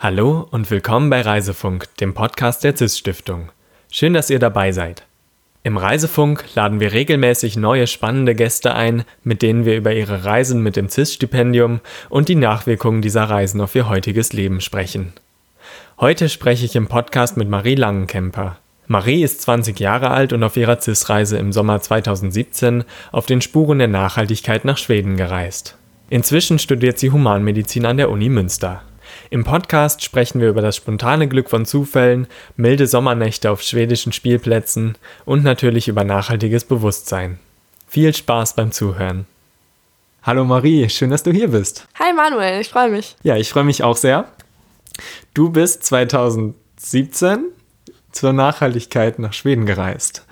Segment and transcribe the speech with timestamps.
[0.00, 3.48] Hallo und willkommen bei Reisefunk, dem Podcast der CIS Stiftung.
[3.90, 5.02] Schön, dass ihr dabei seid.
[5.64, 10.62] Im Reisefunk laden wir regelmäßig neue spannende Gäste ein, mit denen wir über ihre Reisen
[10.62, 11.80] mit dem CIS-Stipendium
[12.10, 15.14] und die Nachwirkungen dieser Reisen auf ihr heutiges Leben sprechen.
[15.98, 18.56] Heute spreche ich im Podcast mit Marie Langenkemper.
[18.86, 23.80] Marie ist 20 Jahre alt und auf ihrer CIS-Reise im Sommer 2017 auf den Spuren
[23.80, 25.76] der Nachhaltigkeit nach Schweden gereist.
[26.08, 28.84] Inzwischen studiert sie Humanmedizin an der Uni Münster.
[29.30, 32.26] Im Podcast sprechen wir über das spontane Glück von Zufällen,
[32.56, 37.38] milde Sommernächte auf schwedischen Spielplätzen und natürlich über nachhaltiges Bewusstsein.
[37.86, 39.26] Viel Spaß beim Zuhören.
[40.22, 41.86] Hallo Marie, schön, dass du hier bist.
[41.98, 43.16] Hi Manuel, ich freue mich.
[43.22, 44.26] Ja, ich freue mich auch sehr.
[45.32, 47.44] Du bist 2017
[48.12, 50.24] zur Nachhaltigkeit nach Schweden gereist.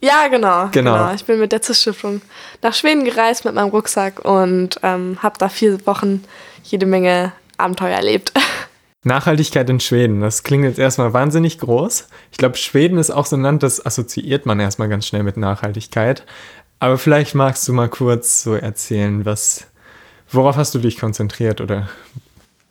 [0.00, 0.94] Ja, genau, genau.
[0.94, 1.14] genau.
[1.14, 2.22] Ich bin mit der CIS-Stiftung
[2.60, 6.24] nach Schweden gereist mit meinem Rucksack und ähm, habe da vier Wochen
[6.64, 8.32] jede Menge Abenteuer erlebt.
[9.04, 12.06] Nachhaltigkeit in Schweden, das klingt jetzt erstmal wahnsinnig groß.
[12.30, 15.36] Ich glaube, Schweden ist auch so ein Land, das assoziiert man erstmal ganz schnell mit
[15.36, 16.24] Nachhaltigkeit.
[16.78, 19.66] Aber vielleicht magst du mal kurz so erzählen, was,
[20.30, 21.88] worauf hast du dich konzentriert oder?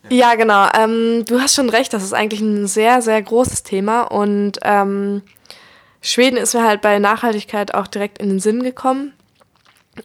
[0.10, 0.68] Ja, genau.
[0.78, 5.22] Ähm, du hast schon recht, das ist eigentlich ein sehr, sehr großes Thema und ähm,
[6.02, 9.14] Schweden ist mir halt bei Nachhaltigkeit auch direkt in den Sinn gekommen,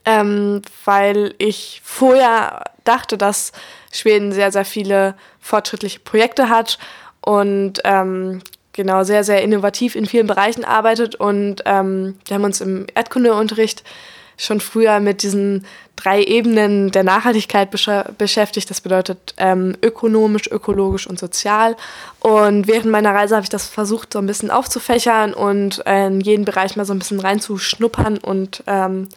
[0.04, 3.52] ähm, weil ich vorher dachte, dass
[3.92, 6.78] Schweden sehr, sehr viele fortschrittliche Projekte hat
[7.20, 8.42] und ähm,
[8.72, 11.14] genau sehr, sehr innovativ in vielen Bereichen arbeitet.
[11.14, 13.84] Und ähm, wir haben uns im Erdkundeunterricht
[14.36, 15.64] schon früher mit diesen
[15.96, 18.68] drei Ebenen der Nachhaltigkeit besch beschäftigt.
[18.68, 21.74] Das bedeutet ähm, ökonomisch, ökologisch und sozial.
[22.20, 26.44] Und während meiner Reise habe ich das versucht, so ein bisschen aufzufächern und in jeden
[26.44, 29.08] Bereich mal so ein bisschen reinzuschnuppern und ähm,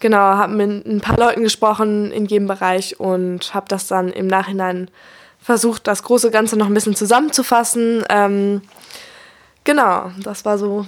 [0.00, 4.26] genau, habe mit ein paar Leuten gesprochen in jedem Bereich und habe das dann im
[4.26, 4.90] Nachhinein
[5.40, 8.04] versucht, das große Ganze noch ein bisschen zusammenzufassen.
[8.08, 8.62] Ähm,
[9.64, 10.86] genau, das war so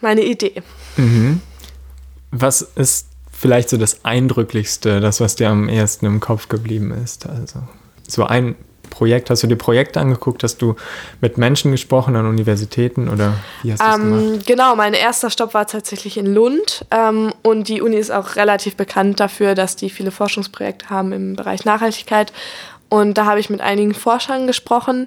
[0.00, 0.62] meine Idee.
[0.96, 1.40] Mhm.
[2.30, 7.26] Was ist vielleicht so das Eindrücklichste, das, was dir am ehesten im Kopf geblieben ist?
[7.26, 7.60] Also
[8.06, 8.56] so ein
[8.88, 9.30] Projekt?
[9.30, 10.42] Hast du dir Projekte angeguckt?
[10.42, 10.76] Hast du
[11.20, 14.46] mit Menschen gesprochen an Universitäten oder wie hast du ähm, das gemacht?
[14.46, 18.76] Genau, mein erster Stopp war tatsächlich in Lund ähm, und die Uni ist auch relativ
[18.76, 22.32] bekannt dafür, dass die viele Forschungsprojekte haben im Bereich Nachhaltigkeit
[22.88, 25.06] und da habe ich mit einigen Forschern gesprochen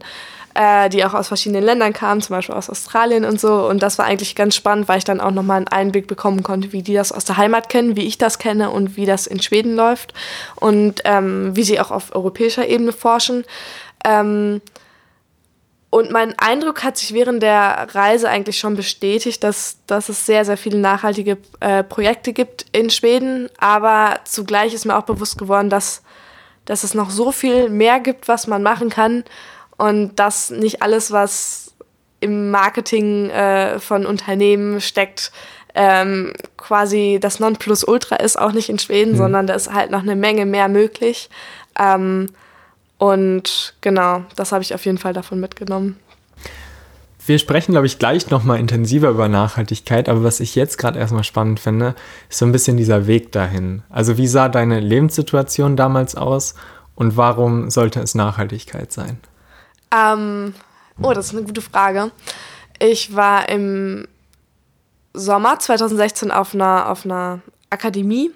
[0.54, 3.68] äh, die auch aus verschiedenen Ländern kamen, zum Beispiel aus Australien und so.
[3.68, 6.72] Und das war eigentlich ganz spannend, weil ich dann auch nochmal einen Einblick bekommen konnte,
[6.72, 9.42] wie die das aus der Heimat kennen, wie ich das kenne und wie das in
[9.42, 10.14] Schweden läuft
[10.56, 13.46] und ähm, wie sie auch auf europäischer Ebene forschen.
[14.06, 14.62] Ähm,
[15.90, 20.46] und mein Eindruck hat sich während der Reise eigentlich schon bestätigt, dass, dass es sehr,
[20.46, 23.50] sehr viele nachhaltige äh, Projekte gibt in Schweden.
[23.58, 26.02] Aber zugleich ist mir auch bewusst geworden, dass,
[26.64, 29.26] dass es noch so viel mehr gibt, was man machen kann
[29.82, 31.74] und dass nicht alles, was
[32.20, 35.32] im Marketing äh, von Unternehmen steckt,
[35.74, 39.18] ähm, quasi das Nonplusultra ist, auch nicht in Schweden, mhm.
[39.18, 41.32] sondern da ist halt noch eine Menge mehr möglich.
[41.80, 42.28] Ähm,
[43.00, 45.98] und genau, das habe ich auf jeden Fall davon mitgenommen.
[47.26, 51.24] Wir sprechen, glaube ich, gleich nochmal intensiver über Nachhaltigkeit, aber was ich jetzt gerade erstmal
[51.24, 51.96] spannend finde,
[52.30, 53.82] ist so ein bisschen dieser Weg dahin.
[53.90, 56.54] Also wie sah deine Lebenssituation damals aus
[56.94, 59.18] und warum sollte es Nachhaltigkeit sein?
[59.94, 60.54] Ähm,
[61.02, 62.12] oh, das ist eine gute Frage.
[62.80, 64.08] Ich war im
[65.14, 68.32] Sommer 2016 auf einer, auf einer Akademie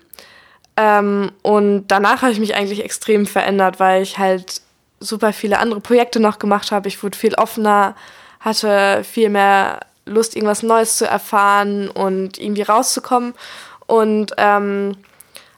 [0.78, 4.62] ähm, und danach habe ich mich eigentlich extrem verändert, weil ich halt
[5.00, 6.88] super viele andere Projekte noch gemacht habe.
[6.88, 7.96] Ich wurde viel offener,
[8.40, 13.34] hatte viel mehr Lust, irgendwas Neues zu erfahren und irgendwie rauszukommen.
[13.88, 14.98] Und ähm,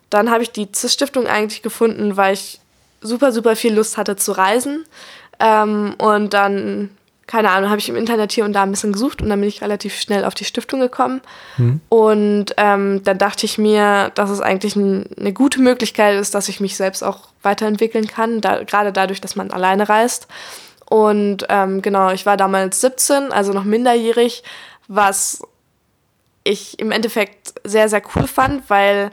[0.09, 2.59] dann habe ich die CIS-Stiftung eigentlich gefunden, weil ich
[3.01, 4.85] super, super viel Lust hatte zu reisen.
[5.39, 6.89] Ähm, und dann,
[7.27, 9.49] keine Ahnung, habe ich im Internet hier und da ein bisschen gesucht und dann bin
[9.49, 11.21] ich relativ schnell auf die Stiftung gekommen.
[11.57, 11.81] Mhm.
[11.89, 16.49] Und ähm, dann dachte ich mir, dass es eigentlich ein, eine gute Möglichkeit ist, dass
[16.49, 20.27] ich mich selbst auch weiterentwickeln kann, da, gerade dadurch, dass man alleine reist.
[20.89, 24.43] Und ähm, genau, ich war damals 17, also noch minderjährig,
[24.87, 25.41] was
[26.45, 29.11] ich im Endeffekt sehr, sehr cool fand, weil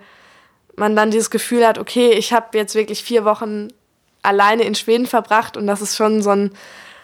[0.77, 3.69] man dann dieses Gefühl hat, okay, ich habe jetzt wirklich vier Wochen
[4.25, 6.53] alleine in Schweden verbracht und das ist schon so ein,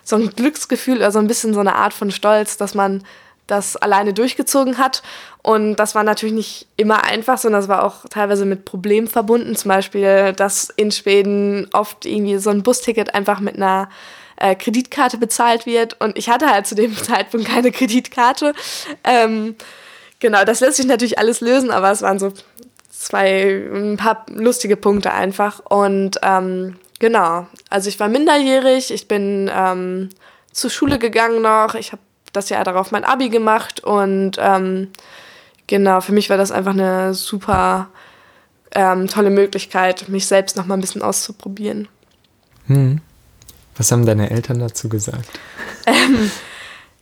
[0.02, 3.02] so ein Glücksgefühl oder so ein bisschen so eine Art von Stolz, dass man
[3.50, 5.02] das alleine durchgezogen hat.
[5.42, 9.56] Und das war natürlich nicht immer einfach, sondern es war auch teilweise mit Problemen verbunden.
[9.56, 13.88] Zum Beispiel, dass in Schweden oft irgendwie so ein Busticket einfach mit einer
[14.36, 16.00] äh, Kreditkarte bezahlt wird.
[16.00, 18.54] Und ich hatte halt zu dem Zeitpunkt keine Kreditkarte.
[19.04, 19.56] Ähm,
[20.18, 22.32] genau, das lässt sich natürlich alles lösen, aber es waren so
[22.90, 25.60] zwei, ein paar lustige Punkte einfach.
[25.60, 27.46] Und ähm, Genau.
[27.70, 30.10] Also ich war minderjährig, ich bin ähm,
[30.52, 32.02] zur Schule gegangen noch, ich habe
[32.32, 34.88] das Jahr darauf mein Abi gemacht und ähm,
[35.66, 37.88] genau, für mich war das einfach eine super
[38.72, 41.88] ähm, tolle Möglichkeit, mich selbst noch mal ein bisschen auszuprobieren.
[42.66, 43.00] Hm.
[43.76, 45.28] Was haben deine Eltern dazu gesagt?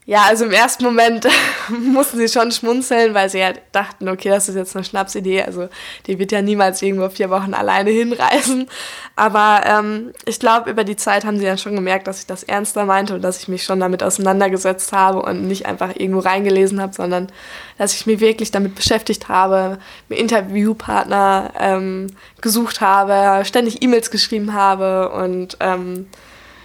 [0.08, 1.26] Ja, also im ersten Moment
[1.68, 5.42] mussten sie schon schmunzeln, weil sie halt dachten, okay, das ist jetzt eine Schnapsidee.
[5.42, 5.68] Also
[6.06, 8.70] die wird ja niemals irgendwo vier Wochen alleine hinreisen.
[9.16, 12.42] Aber ähm, ich glaube, über die Zeit haben sie dann schon gemerkt, dass ich das
[12.42, 16.80] ernster meinte und dass ich mich schon damit auseinandergesetzt habe und nicht einfach irgendwo reingelesen
[16.80, 17.30] habe, sondern
[17.76, 19.76] dass ich mich wirklich damit beschäftigt habe,
[20.08, 22.06] mir Interviewpartner ähm,
[22.40, 26.06] gesucht habe, ständig E-Mails geschrieben habe und ähm,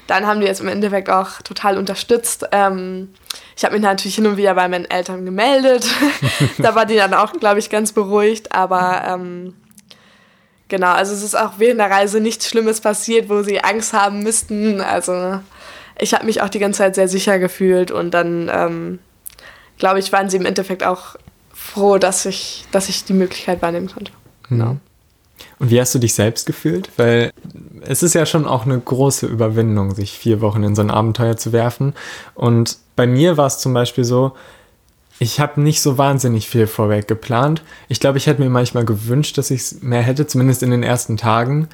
[0.07, 2.45] dann haben die es im Endeffekt auch total unterstützt.
[2.51, 3.09] Ähm,
[3.55, 5.87] ich habe mich natürlich hin und wieder bei meinen Eltern gemeldet.
[6.57, 8.51] da war die dann auch, glaube ich, ganz beruhigt.
[8.51, 9.53] Aber ähm,
[10.67, 14.23] genau, also es ist auch während der Reise nichts Schlimmes passiert, wo sie Angst haben
[14.23, 14.81] müssten.
[14.81, 15.39] Also
[15.99, 18.99] ich habe mich auch die ganze Zeit sehr sicher gefühlt und dann, ähm,
[19.77, 21.15] glaube ich, waren sie im Endeffekt auch
[21.53, 24.11] froh, dass ich, dass ich die Möglichkeit wahrnehmen konnte.
[24.49, 24.77] Genau.
[25.59, 26.89] Und wie hast du dich selbst gefühlt?
[26.97, 27.31] Weil
[27.87, 31.37] es ist ja schon auch eine große Überwindung, sich vier Wochen in so ein Abenteuer
[31.37, 31.93] zu werfen.
[32.35, 34.33] Und bei mir war es zum Beispiel so,
[35.19, 37.61] ich habe nicht so wahnsinnig viel vorweg geplant.
[37.87, 40.83] Ich glaube, ich hätte mir manchmal gewünscht, dass ich es mehr hätte, zumindest in den
[40.83, 41.69] ersten Tagen.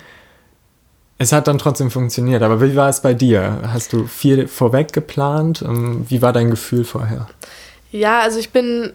[1.17, 2.43] Es hat dann trotzdem funktioniert.
[2.43, 3.59] Aber wie war es bei dir?
[3.73, 5.63] Hast du viel vorweg geplant?
[5.65, 7.27] Ähm, wie war dein Gefühl vorher?
[7.91, 8.93] Ja, also ich bin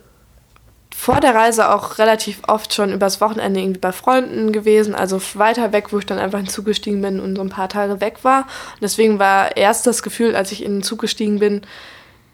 [1.04, 5.70] vor der Reise auch relativ oft schon übers Wochenende irgendwie bei Freunden gewesen, also weiter
[5.70, 8.44] weg, wo ich dann einfach zugestiegen bin und so ein paar Tage weg war.
[8.72, 11.60] Und deswegen war erst das Gefühl, als ich in den Zug gestiegen bin,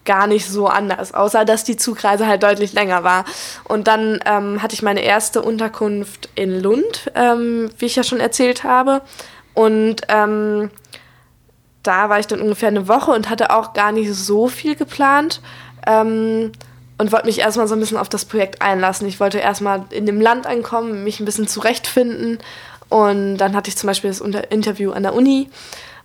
[0.05, 3.25] gar nicht so anders, außer dass die Zugreise halt deutlich länger war.
[3.65, 8.21] Und dann ähm, hatte ich meine erste Unterkunft in Lund, ähm, wie ich ja schon
[8.21, 9.01] erzählt habe.
[9.53, 10.71] Und ähm,
[11.83, 15.41] da war ich dann ungefähr eine Woche und hatte auch gar nicht so viel geplant.
[17.01, 19.07] Und wollte mich erstmal so ein bisschen auf das Projekt einlassen.
[19.07, 22.37] Ich wollte erstmal in dem Land ankommen, mich ein bisschen zurechtfinden.
[22.89, 24.21] Und dann hatte ich zum Beispiel das
[24.51, 25.49] Interview an der Uni.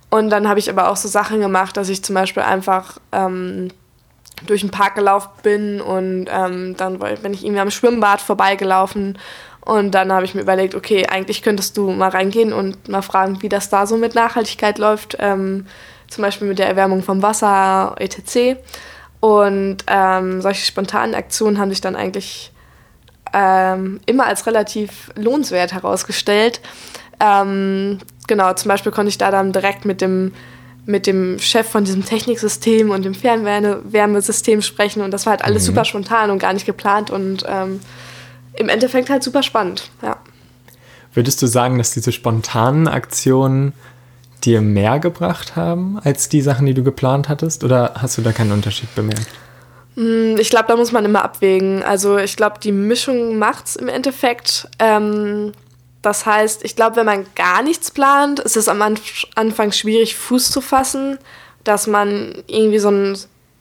[0.08, 3.68] Und dann habe ich aber auch so Sachen gemacht, dass ich zum Beispiel einfach ähm,
[4.46, 9.18] durch den Park gelaufen bin und ähm, dann bin ich irgendwie am Schwimmbad vorbeigelaufen.
[9.60, 13.42] Und dann habe ich mir überlegt, okay, eigentlich könntest du mal reingehen und mal fragen,
[13.42, 15.18] wie das da so mit Nachhaltigkeit läuft.
[15.20, 15.66] Ähm,
[16.08, 18.56] zum Beispiel mit der Erwärmung vom Wasser, etc.
[19.26, 22.52] Und ähm, solche spontanen Aktionen haben sich dann eigentlich
[23.34, 26.60] ähm, immer als relativ lohnenswert herausgestellt.
[27.18, 30.32] Ähm, genau, zum Beispiel konnte ich da dann direkt mit dem,
[30.84, 35.64] mit dem Chef von diesem Techniksystem und dem Fernwärmesystem sprechen und das war halt alles
[35.64, 35.66] mhm.
[35.66, 37.80] super spontan und gar nicht geplant und ähm,
[38.54, 40.18] im Endeffekt halt super spannend, ja.
[41.14, 43.72] Würdest du sagen, dass diese spontanen Aktionen
[44.44, 47.64] dir mehr gebracht haben als die Sachen, die du geplant hattest?
[47.64, 49.28] Oder hast du da keinen Unterschied bemerkt?
[49.96, 51.82] Hm, ich glaube, da muss man immer abwägen.
[51.82, 54.68] Also ich glaube, die Mischung macht es im Endeffekt.
[54.78, 55.52] Ähm,
[56.02, 58.80] das heißt, ich glaube, wenn man gar nichts plant, ist es am
[59.34, 61.18] Anfang schwierig, Fuß zu fassen,
[61.64, 63.18] dass man irgendwie so ein,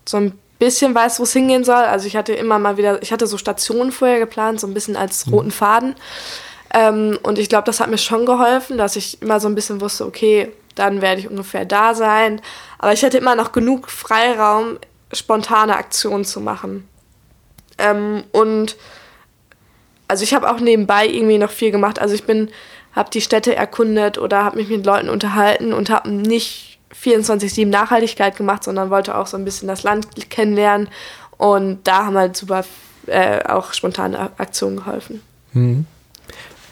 [0.07, 1.75] so ein bisschen weiß, wo es hingehen soll.
[1.75, 4.95] Also ich hatte immer mal wieder, ich hatte so Stationen vorher geplant, so ein bisschen
[4.95, 5.33] als hm.
[5.33, 5.95] roten Faden.
[6.73, 9.81] Ähm, und ich glaube, das hat mir schon geholfen, dass ich immer so ein bisschen
[9.81, 12.41] wusste, okay, dann werde ich ungefähr da sein.
[12.77, 14.77] Aber ich hatte immer noch genug Freiraum,
[15.11, 16.87] spontane Aktionen zu machen.
[17.77, 18.75] Ähm, und
[20.07, 21.99] also ich habe auch nebenbei irgendwie noch viel gemacht.
[21.99, 22.49] Also ich bin,
[22.93, 28.37] habe die Städte erkundet oder habe mich mit Leuten unterhalten und habe nicht 24/7 Nachhaltigkeit
[28.37, 30.89] gemacht, sondern wollte auch so ein bisschen das Land kennenlernen.
[31.37, 32.63] Und da haben halt super
[33.07, 35.21] äh, auch spontane Aktionen geholfen.
[35.53, 35.85] Hm.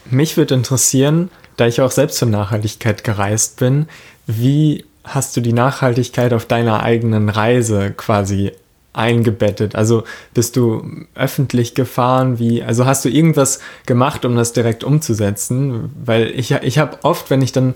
[0.06, 3.86] Mich würde interessieren, da ich auch selbst zur Nachhaltigkeit gereist bin,
[4.26, 8.52] wie hast du die Nachhaltigkeit auf deiner eigenen Reise quasi
[8.94, 9.74] eingebettet?
[9.74, 12.38] Also bist du öffentlich gefahren?
[12.38, 15.92] Wie, also hast du irgendwas gemacht, um das direkt umzusetzen?
[16.04, 17.74] Weil ich, ich habe oft, wenn ich dann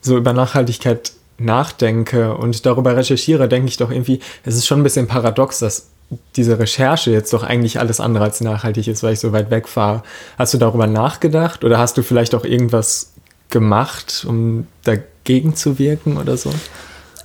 [0.00, 4.84] so über Nachhaltigkeit nachdenke und darüber recherchiere, denke ich doch irgendwie, es ist schon ein
[4.84, 5.88] bisschen paradox, dass
[6.36, 10.02] diese Recherche jetzt doch eigentlich alles andere als nachhaltig ist, weil ich so weit wegfahre.
[10.38, 13.11] Hast du darüber nachgedacht oder hast du vielleicht auch irgendwas
[13.52, 16.50] gemacht, um dagegen zu wirken oder so?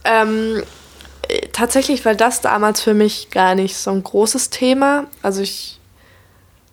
[0.04, 0.62] Ähm,
[1.52, 5.06] tatsächlich war das damals für mich gar nicht so ein großes Thema.
[5.24, 5.80] Also ich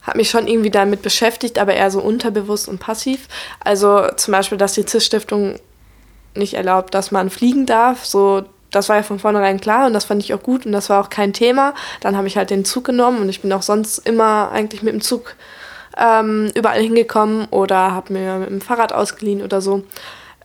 [0.03, 3.29] habe mich schon irgendwie damit beschäftigt, aber eher so unterbewusst und passiv.
[3.61, 5.59] Also zum Beispiel, dass die CIS-Stiftung
[6.35, 8.05] nicht erlaubt, dass man fliegen darf.
[8.05, 8.45] So
[8.75, 11.01] das war ja von vornherein klar und das fand ich auch gut und das war
[11.01, 11.75] auch kein Thema.
[12.01, 14.93] Dann habe ich halt den Zug genommen und ich bin auch sonst immer eigentlich mit
[14.93, 15.37] dem Zug
[15.97, 19.85] ähm, überall hingekommen oder habe mir mit dem Fahrrad ausgeliehen oder so.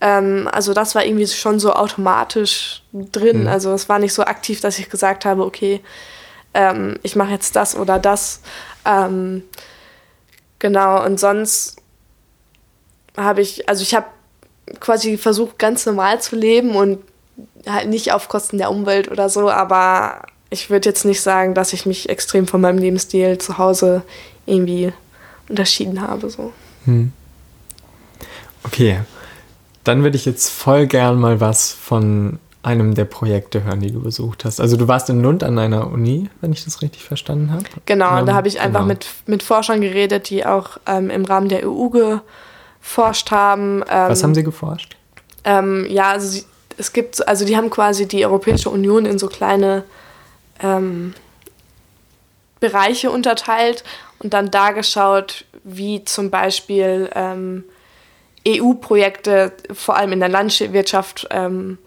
[0.01, 3.41] Ähm, also das war irgendwie schon so automatisch drin.
[3.41, 3.47] Mhm.
[3.47, 5.81] Also es war nicht so aktiv, dass ich gesagt habe, okay,
[6.53, 8.41] ähm, ich mache jetzt das oder das.
[8.85, 9.43] Ähm,
[10.59, 11.77] genau, und sonst
[13.17, 14.07] habe ich, also ich habe
[14.79, 16.99] quasi versucht, ganz normal zu leben und
[17.67, 21.73] halt nicht auf Kosten der Umwelt oder so, aber ich würde jetzt nicht sagen, dass
[21.73, 24.03] ich mich extrem von meinem Lebensstil zu Hause
[24.45, 24.93] irgendwie
[25.49, 26.29] unterschieden habe.
[26.29, 26.53] So.
[26.85, 27.11] Hm.
[28.63, 28.99] Okay,
[29.83, 34.01] dann würde ich jetzt voll gern mal was von einem der Projekte hören, die du
[34.01, 34.59] besucht hast.
[34.59, 37.63] Also du warst in Lund an einer Uni, wenn ich das richtig verstanden habe.
[37.85, 38.93] Genau, ähm, da habe ich einfach genau.
[38.93, 43.81] mit, mit Forschern geredet, die auch ähm, im Rahmen der EU geforscht haben.
[43.89, 44.97] Ähm, was haben sie geforscht?
[45.45, 46.43] Ähm, ja, also sie,
[46.77, 49.85] es gibt, also die haben quasi die Europäische Union in so kleine
[50.61, 51.13] ähm,
[52.59, 53.85] Bereiche unterteilt
[54.19, 57.63] und dann da geschaut, wie zum Beispiel ähm,
[58.47, 61.77] EU-Projekte, vor allem in der Landwirtschaft, ähm,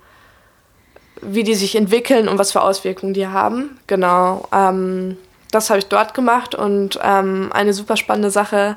[1.20, 3.78] wie die sich entwickeln und was für Auswirkungen die haben.
[3.86, 4.48] Genau.
[4.52, 5.16] Ähm,
[5.50, 8.76] das habe ich dort gemacht und ähm, eine super spannende Sache,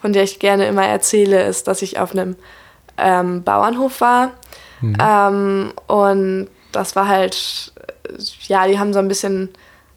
[0.00, 2.36] von der ich gerne immer erzähle, ist, dass ich auf einem
[2.96, 4.32] ähm, Bauernhof war.
[4.80, 4.96] Mhm.
[5.00, 7.72] Ähm, und das war halt,
[8.46, 9.50] ja, die haben so ein bisschen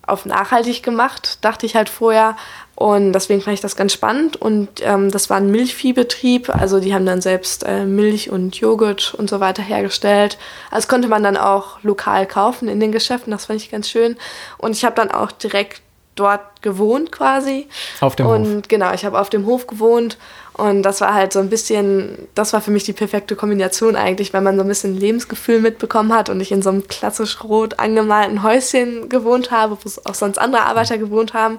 [0.06, 2.38] auf nachhaltig gemacht, dachte ich halt vorher.
[2.78, 4.40] Und deswegen fand ich das ganz spannend.
[4.40, 6.54] Und ähm, das war ein Milchviehbetrieb.
[6.54, 10.38] Also die haben dann selbst äh, Milch und Joghurt und so weiter hergestellt.
[10.70, 13.32] Also konnte man dann auch lokal kaufen in den Geschäften.
[13.32, 14.16] Das fand ich ganz schön.
[14.60, 15.82] Und ich habe dann auch direkt
[16.14, 17.68] dort gewohnt quasi.
[18.00, 18.48] Auf dem und, Hof.
[18.48, 20.20] Und genau, ich habe auf dem Hof gewohnt.
[20.54, 24.36] Und das war halt so ein bisschen, das war für mich die perfekte Kombination eigentlich,
[24.36, 27.80] weil man so ein bisschen Lebensgefühl mitbekommen hat und ich in so einem klassisch rot
[27.80, 31.58] angemalten Häuschen gewohnt habe, wo auch sonst andere Arbeiter gewohnt haben.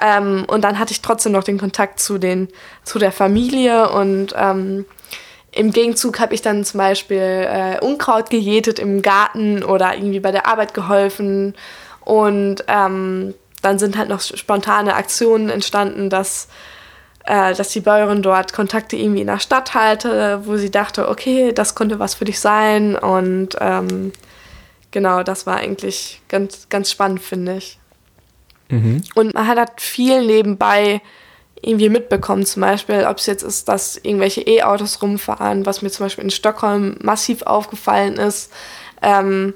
[0.00, 2.48] Ähm, und dann hatte ich trotzdem noch den Kontakt zu, den,
[2.84, 4.84] zu der Familie und ähm,
[5.50, 10.30] im Gegenzug habe ich dann zum Beispiel äh, Unkraut gejätet im Garten oder irgendwie bei
[10.30, 11.54] der Arbeit geholfen.
[12.00, 16.48] Und ähm, dann sind halt noch spontane Aktionen entstanden, dass
[17.28, 21.52] äh, dass die Bäuerin dort Kontakte irgendwie in der Stadt halte, wo sie dachte, okay,
[21.52, 22.96] das könnte was für dich sein.
[22.96, 24.12] Und ähm,
[24.90, 27.77] genau, das war eigentlich ganz, ganz spannend, finde ich.
[28.68, 29.02] Mhm.
[29.14, 31.00] Und man hat halt viel nebenbei
[31.60, 36.06] irgendwie mitbekommen, zum Beispiel, ob es jetzt ist, dass irgendwelche E-Autos rumfahren, was mir zum
[36.06, 38.52] Beispiel in Stockholm massiv aufgefallen ist.
[39.02, 39.54] Ähm,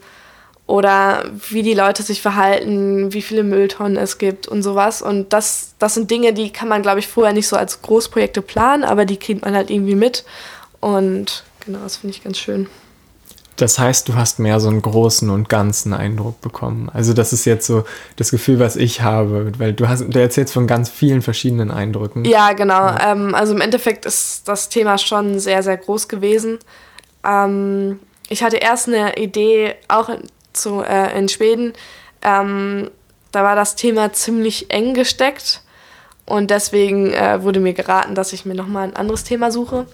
[0.66, 5.02] oder wie die Leute sich verhalten, wie viele Mülltonnen es gibt und sowas.
[5.02, 8.42] Und das, das sind Dinge, die kann man, glaube ich, vorher nicht so als Großprojekte
[8.42, 10.24] planen, aber die kriegt man halt irgendwie mit.
[10.80, 12.68] Und genau, das finde ich ganz schön.
[13.62, 16.90] Das heißt, du hast mehr so einen großen und ganzen Eindruck bekommen.
[16.92, 17.84] Also das ist jetzt so
[18.16, 22.24] das Gefühl, was ich habe, weil du hast, du erzählst von ganz vielen verschiedenen Eindrücken.
[22.24, 22.86] Ja, genau.
[22.86, 23.12] Ja.
[23.12, 26.58] Ähm, also im Endeffekt ist das Thema schon sehr, sehr groß gewesen.
[27.24, 30.10] Ähm, ich hatte erst eine Idee, auch
[30.52, 31.72] zu, äh, in Schweden,
[32.20, 32.90] ähm,
[33.30, 35.62] da war das Thema ziemlich eng gesteckt
[36.26, 39.86] und deswegen äh, wurde mir geraten, dass ich mir nochmal ein anderes Thema suche.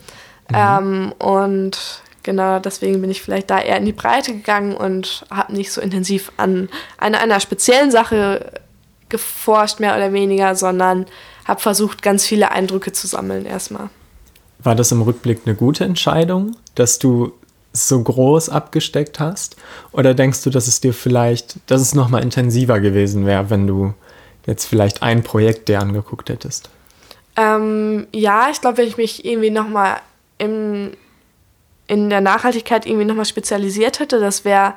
[0.49, 0.55] Mhm.
[0.55, 5.55] Ähm, und genau deswegen bin ich vielleicht da eher in die Breite gegangen und habe
[5.55, 6.69] nicht so intensiv an
[6.99, 8.53] einer, einer speziellen Sache
[9.09, 11.07] geforscht, mehr oder weniger, sondern
[11.47, 13.89] habe versucht, ganz viele Eindrücke zu sammeln erstmal.
[14.59, 17.33] War das im Rückblick eine gute Entscheidung, dass du
[17.73, 19.57] so groß abgesteckt hast?
[19.93, 23.95] Oder denkst du, dass es dir vielleicht, dass es nochmal intensiver gewesen wäre, wenn du
[24.47, 26.69] jetzt vielleicht ein Projekt dir angeguckt hättest?
[27.37, 30.01] Ähm, ja, ich glaube, wenn ich mich irgendwie nochmal
[31.89, 34.75] in der Nachhaltigkeit irgendwie nochmal spezialisiert hätte, das wäre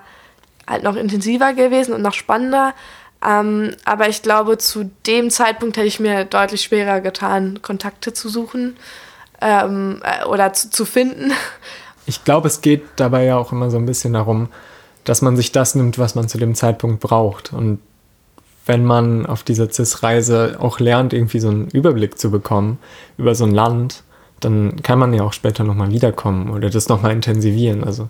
[0.68, 2.74] halt noch intensiver gewesen und noch spannender.
[3.24, 8.30] Ähm, aber ich glaube, zu dem Zeitpunkt hätte ich mir deutlich schwerer getan, Kontakte zu
[8.30, 8.78] suchen
[9.42, 11.32] ähm, äh, oder zu, zu finden
[12.06, 14.50] ich glaube, es geht dabei ja auch immer so ein bisschen darum,
[15.04, 17.54] dass man sich das nimmt, was man zu dem Zeitpunkt braucht.
[17.54, 17.80] Und
[18.66, 22.80] wenn man auf dieser CIS-Reise auch lernt, irgendwie so einen Überblick zu bekommen
[23.18, 24.04] über so ein Land,
[24.42, 27.84] dann kann man ja auch später nochmal wiederkommen oder das nochmal intensivieren.
[27.84, 28.10] Also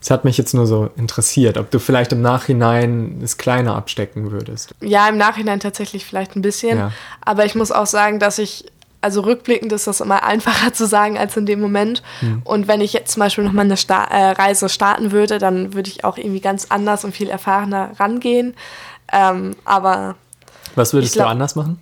[0.00, 4.30] es hat mich jetzt nur so interessiert, ob du vielleicht im Nachhinein es kleiner abstecken
[4.30, 4.74] würdest.
[4.80, 6.78] Ja, im Nachhinein tatsächlich vielleicht ein bisschen.
[6.78, 6.92] Ja.
[7.20, 8.64] Aber ich muss auch sagen, dass ich
[9.02, 12.02] also rückblickend ist das immer einfacher zu sagen als in dem Moment.
[12.20, 12.42] Hm.
[12.44, 15.90] Und wenn ich jetzt zum Beispiel nochmal eine Sta äh, Reise starten würde, dann würde
[15.90, 18.54] ich auch irgendwie ganz anders und viel erfahrener rangehen.
[19.12, 20.16] Ähm, aber.
[20.74, 21.80] Was würdest glaub, du anders machen?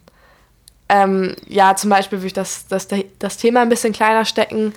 [0.88, 4.73] Ähm, ja, zum Beispiel würde ich das, das, das Thema ein bisschen kleiner stecken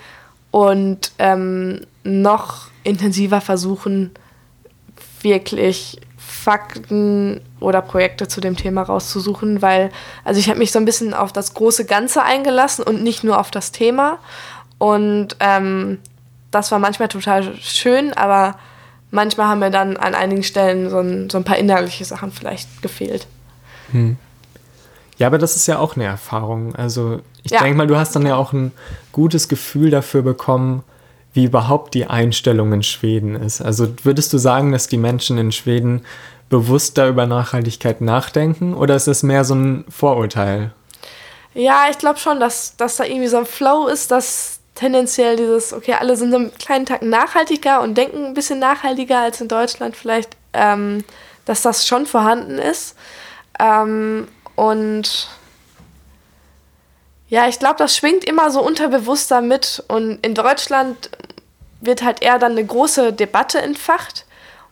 [0.52, 4.12] und ähm, noch intensiver versuchen,
[5.22, 9.92] wirklich Fakten oder Projekte zu dem Thema rauszusuchen, weil,
[10.24, 13.40] also ich habe mich so ein bisschen auf das große Ganze eingelassen und nicht nur
[13.40, 14.18] auf das Thema.
[14.78, 16.00] Und ähm,
[16.50, 18.58] das war manchmal total schön, aber
[19.12, 22.82] manchmal haben mir dann an einigen Stellen so ein, so ein paar innerliche Sachen vielleicht
[22.82, 23.28] gefehlt.
[23.92, 24.18] Hm.
[25.22, 26.74] Ja, aber das ist ja auch eine Erfahrung.
[26.74, 27.62] Also ich ja.
[27.62, 28.72] denke mal, du hast dann ja auch ein
[29.12, 30.84] gutes Gefühl dafür bekommen,
[31.36, 33.62] wie überhaupt die Einstellung in Schweden ist.
[33.62, 36.02] Also würdest du sagen, dass die Menschen in Schweden
[36.50, 40.72] bewusster über Nachhaltigkeit nachdenken oder ist es mehr so ein Vorurteil?
[41.54, 45.72] Ja, ich glaube schon, dass, dass da irgendwie so ein Flow ist, dass tendenziell dieses,
[45.72, 49.96] okay, alle sind einen kleinen Tag nachhaltiger und denken ein bisschen nachhaltiger als in Deutschland
[49.96, 51.04] vielleicht, ähm,
[51.46, 52.96] dass das schon vorhanden ist.
[53.60, 55.28] Ähm, und
[57.32, 59.82] ja, ich glaube, das schwingt immer so unterbewusster mit.
[59.88, 61.10] Und in Deutschland
[61.80, 64.26] wird halt eher dann eine große Debatte entfacht.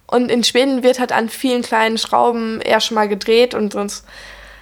[0.08, 4.04] Und in Schweden wird halt an vielen kleinen Schrauben eher schon mal gedreht und sonst.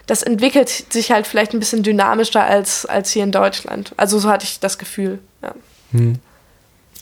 [0.05, 3.93] Das entwickelt sich halt vielleicht ein bisschen dynamischer als, als hier in Deutschland.
[3.97, 5.19] Also so hatte ich das Gefühl.
[5.41, 5.53] Ja.
[5.91, 6.19] Hm.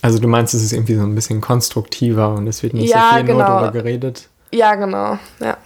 [0.01, 3.09] Also du meinst, es ist irgendwie so ein bisschen konstruktiver und es wird nicht ja,
[3.09, 3.37] so viel genau.
[3.37, 4.29] nur darüber geredet?
[4.51, 5.19] Ja, genau.
[5.39, 5.57] Ja.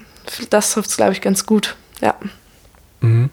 [0.50, 1.76] Das trifft es, glaube ich, ganz gut.
[2.02, 2.16] Ja.
[3.02, 3.30] Mhm.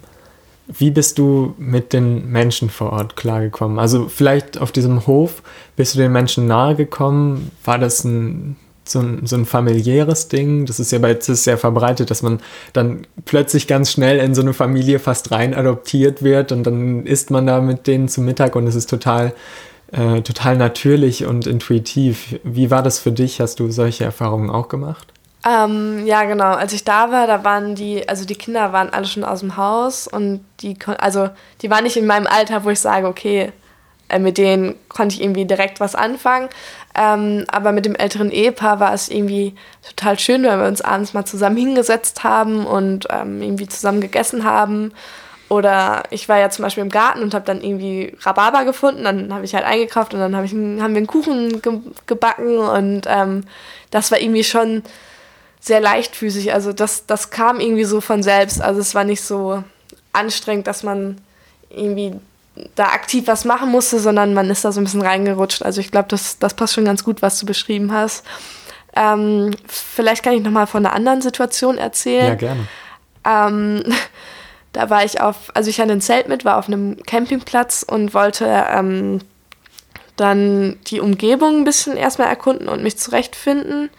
[0.68, 3.78] Wie bist du mit den Menschen vor Ort klargekommen?
[3.78, 5.42] Also vielleicht auf diesem Hof,
[5.76, 7.52] bist du den Menschen nahe gekommen?
[7.64, 10.66] War das ein, so, ein, so ein familiäres Ding?
[10.66, 12.40] Das ist ja bei CIS sehr verbreitet, dass man
[12.72, 17.30] dann plötzlich ganz schnell in so eine Familie fast rein adoptiert wird und dann isst
[17.30, 19.34] man da mit denen zum Mittag und es ist total,
[19.92, 22.40] äh, total natürlich und intuitiv.
[22.42, 23.40] Wie war das für dich?
[23.40, 25.12] Hast du solche Erfahrungen auch gemacht?
[25.46, 26.54] Ähm, ja, genau.
[26.54, 29.56] Als ich da war, da waren die, also die Kinder waren alle schon aus dem
[29.56, 31.30] Haus und die, also
[31.62, 33.52] die waren nicht in meinem Alter, wo ich sage, okay,
[34.08, 36.48] äh, mit denen konnte ich irgendwie direkt was anfangen.
[36.96, 39.54] Ähm, aber mit dem älteren Ehepaar war es irgendwie
[39.88, 44.44] total schön, weil wir uns abends mal zusammen hingesetzt haben und ähm, irgendwie zusammen gegessen
[44.44, 44.92] haben.
[45.48, 49.32] Oder ich war ja zum Beispiel im Garten und habe dann irgendwie Rhabarber gefunden, dann
[49.32, 53.02] habe ich halt eingekauft und dann hab ich, haben wir einen Kuchen ge gebacken und
[53.06, 53.44] ähm,
[53.92, 54.82] das war irgendwie schon
[55.60, 56.52] sehr leichtfüßig.
[56.52, 58.60] Also das, das kam irgendwie so von selbst.
[58.60, 59.62] Also es war nicht so
[60.12, 61.20] anstrengend, dass man
[61.70, 62.14] irgendwie
[62.74, 65.62] da aktiv was machen musste, sondern man ist da so ein bisschen reingerutscht.
[65.62, 68.24] Also ich glaube, das, das passt schon ganz gut, was du beschrieben hast.
[68.94, 72.28] Ähm, vielleicht kann ich noch mal von einer anderen Situation erzählen.
[72.28, 72.68] Ja, gerne.
[73.24, 73.82] Ähm,
[74.72, 78.14] da war ich auf, also ich hatte ein Zelt mit, war auf einem Campingplatz und
[78.14, 79.20] wollte ähm,
[80.16, 83.90] dann die Umgebung ein bisschen erstmal erkunden und mich zurechtfinden.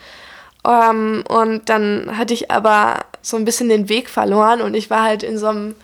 [0.68, 4.90] Um, ähm, und dann hatte ich aber so ein bisschen den Weg verloren und ich
[4.90, 5.76] war halt in so einem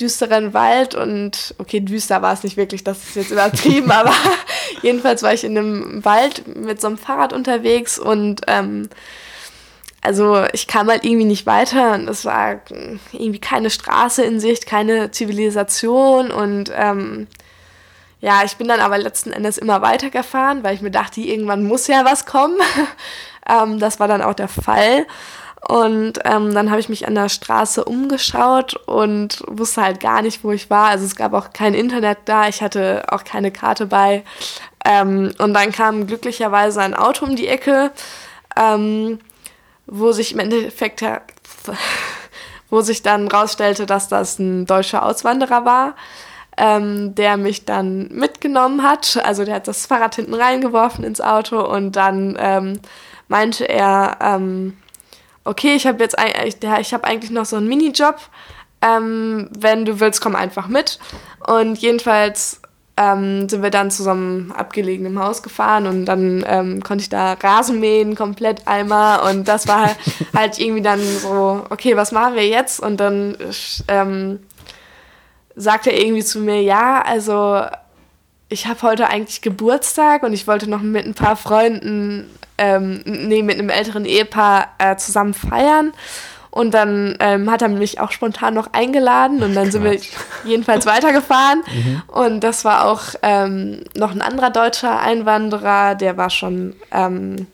[0.00, 4.12] düsteren Wald und okay, düster war es nicht wirklich, das ist jetzt übertrieben, aber
[4.82, 8.88] jedenfalls war ich in einem Wald mit so einem Fahrrad unterwegs und ähm,
[10.00, 12.60] also ich kam halt irgendwie nicht weiter und es war
[13.12, 17.28] irgendwie keine Straße in Sicht, keine Zivilisation und ähm,
[18.20, 21.86] ja, ich bin dann aber letzten Endes immer weitergefahren, weil ich mir dachte, irgendwann muss
[21.86, 22.56] ja was kommen.
[23.48, 25.06] Ähm, das war dann auch der Fall.
[25.66, 30.44] Und ähm, dann habe ich mich an der Straße umgeschaut und wusste halt gar nicht,
[30.44, 30.88] wo ich war.
[30.88, 34.22] Also es gab auch kein Internet da, ich hatte auch keine Karte bei.
[34.84, 37.90] Ähm, und dann kam glücklicherweise ein Auto um die Ecke,
[38.56, 39.18] ähm,
[39.86, 41.02] wo sich im Endeffekt,
[42.70, 45.94] wo sich dann rausstellte, dass das ein deutscher Auswanderer war.
[46.60, 49.20] Ähm, der mich dann mitgenommen hat.
[49.24, 52.80] Also der hat das Fahrrad hinten reingeworfen ins Auto und dann ähm,
[53.28, 54.76] meinte er, ähm,
[55.44, 58.16] okay, ich habe jetzt ich, ich habe eigentlich noch so einen Minijob.
[58.80, 60.98] Ähm, wenn du willst, komm einfach mit.
[61.46, 62.60] Und jedenfalls
[62.98, 67.08] ähm, sind wir dann zu so einem abgelegenen Haus gefahren und dann ähm, konnte ich
[67.08, 69.30] da Rasen mähen, komplett einmal.
[69.30, 69.96] Und das war
[70.34, 72.80] halt irgendwie dann so, okay, was machen wir jetzt?
[72.80, 73.36] Und dann
[73.86, 74.40] ähm,
[75.54, 77.62] sagte er irgendwie zu mir, ja, also
[78.48, 83.42] ich habe heute eigentlich Geburtstag und ich wollte noch mit ein paar Freunden ähm, nee,
[83.42, 85.92] mit einem älteren Ehepaar äh, zusammen feiern.
[86.50, 89.98] Und dann ähm, hat er mich auch spontan noch eingeladen und dann sind wir
[90.44, 91.62] jedenfalls weitergefahren.
[91.72, 92.02] Mhm.
[92.08, 97.46] Und das war auch ähm, noch ein anderer deutscher Einwanderer, der war schon ähm,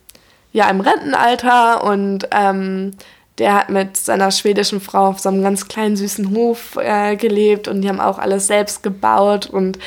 [0.53, 2.93] ja, im Rentenalter und ähm,
[3.39, 7.67] der hat mit seiner schwedischen Frau auf so einem ganz kleinen süßen Hof äh, gelebt
[7.67, 9.79] und die haben auch alles selbst gebaut und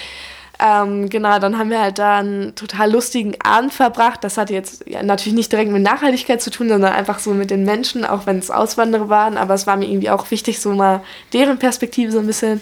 [0.59, 4.23] ähm, genau, dann haben wir halt da einen total lustigen Abend verbracht.
[4.23, 7.51] Das hat jetzt ja, natürlich nicht direkt mit Nachhaltigkeit zu tun, sondern einfach so mit
[7.51, 9.37] den Menschen, auch wenn es Auswanderer waren.
[9.37, 12.61] Aber es war mir irgendwie auch wichtig, so mal deren Perspektive so ein bisschen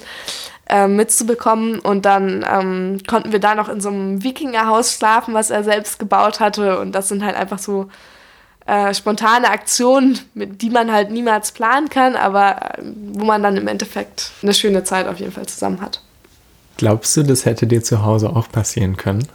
[0.67, 1.79] äh, mitzubekommen.
[1.79, 5.97] Und dann ähm, konnten wir da noch in so einem Wikingerhaus schlafen, was er selbst
[5.97, 6.79] gebaut hatte.
[6.79, 7.87] Und das sind halt einfach so
[8.65, 12.81] äh, spontane Aktionen, mit die man halt niemals planen kann, aber äh,
[13.13, 16.01] wo man dann im Endeffekt eine schöne Zeit auf jeden Fall zusammen hat.
[16.77, 19.27] Glaubst du, das hätte dir zu Hause auch passieren können?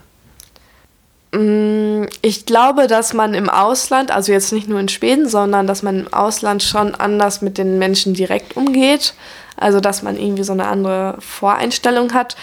[1.33, 5.83] Mm, ich glaube, dass man im Ausland, also jetzt nicht nur in Schweden, sondern dass
[5.83, 9.15] man im Ausland schon anders mit den Menschen direkt umgeht.
[9.57, 12.35] Also dass man irgendwie so eine andere Voreinstellung hat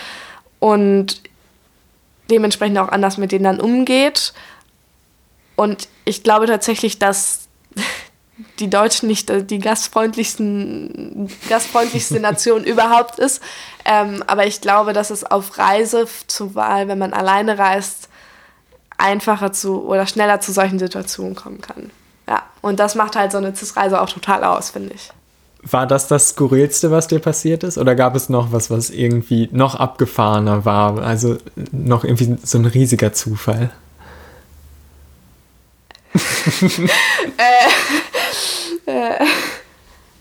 [0.59, 1.21] und
[2.29, 4.33] dementsprechend auch anders mit denen dann umgeht.
[5.55, 7.47] Und ich glaube tatsächlich, dass
[8.59, 13.41] die Deutschen nicht die gastfreundlichsten, gastfreundlichste Nation überhaupt ist.
[13.89, 18.09] Ähm, aber ich glaube, dass es auf Reise zur Wahl, wenn man alleine reist,
[18.97, 21.89] einfacher zu oder schneller zu solchen Situationen kommen kann.
[22.27, 25.09] Ja, und das macht halt so eine CIS-Reise auch total aus, finde ich.
[25.63, 27.77] War das das Skurrilste, was dir passiert ist?
[27.77, 30.99] Oder gab es noch was, was irgendwie noch abgefahrener war?
[30.99, 31.37] Also
[31.71, 33.71] noch irgendwie so ein riesiger Zufall?
[38.85, 39.25] äh, äh,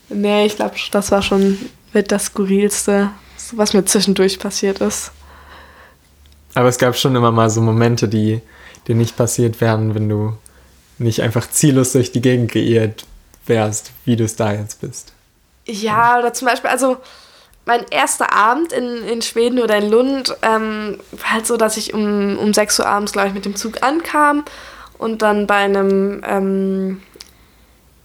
[0.08, 1.58] nee, ich glaube, das war schon
[1.92, 3.10] mit das Skurrilste,
[3.54, 5.12] was mir zwischendurch passiert ist.
[6.54, 8.40] Aber es gab schon immer mal so Momente, die
[8.88, 10.36] dir nicht passiert wären, wenn du
[10.98, 13.04] nicht einfach ziellos durch die Gegend geirrt
[13.46, 15.12] wärst, wie du es da jetzt bist.
[15.66, 16.96] Ja, oder zum Beispiel, also
[17.66, 21.92] mein erster Abend in, in Schweden oder in Lund ähm, war halt so, dass ich
[21.92, 24.44] um, um 6 Uhr abends, glaube ich, mit dem Zug ankam
[24.98, 27.02] und dann bei einem ähm,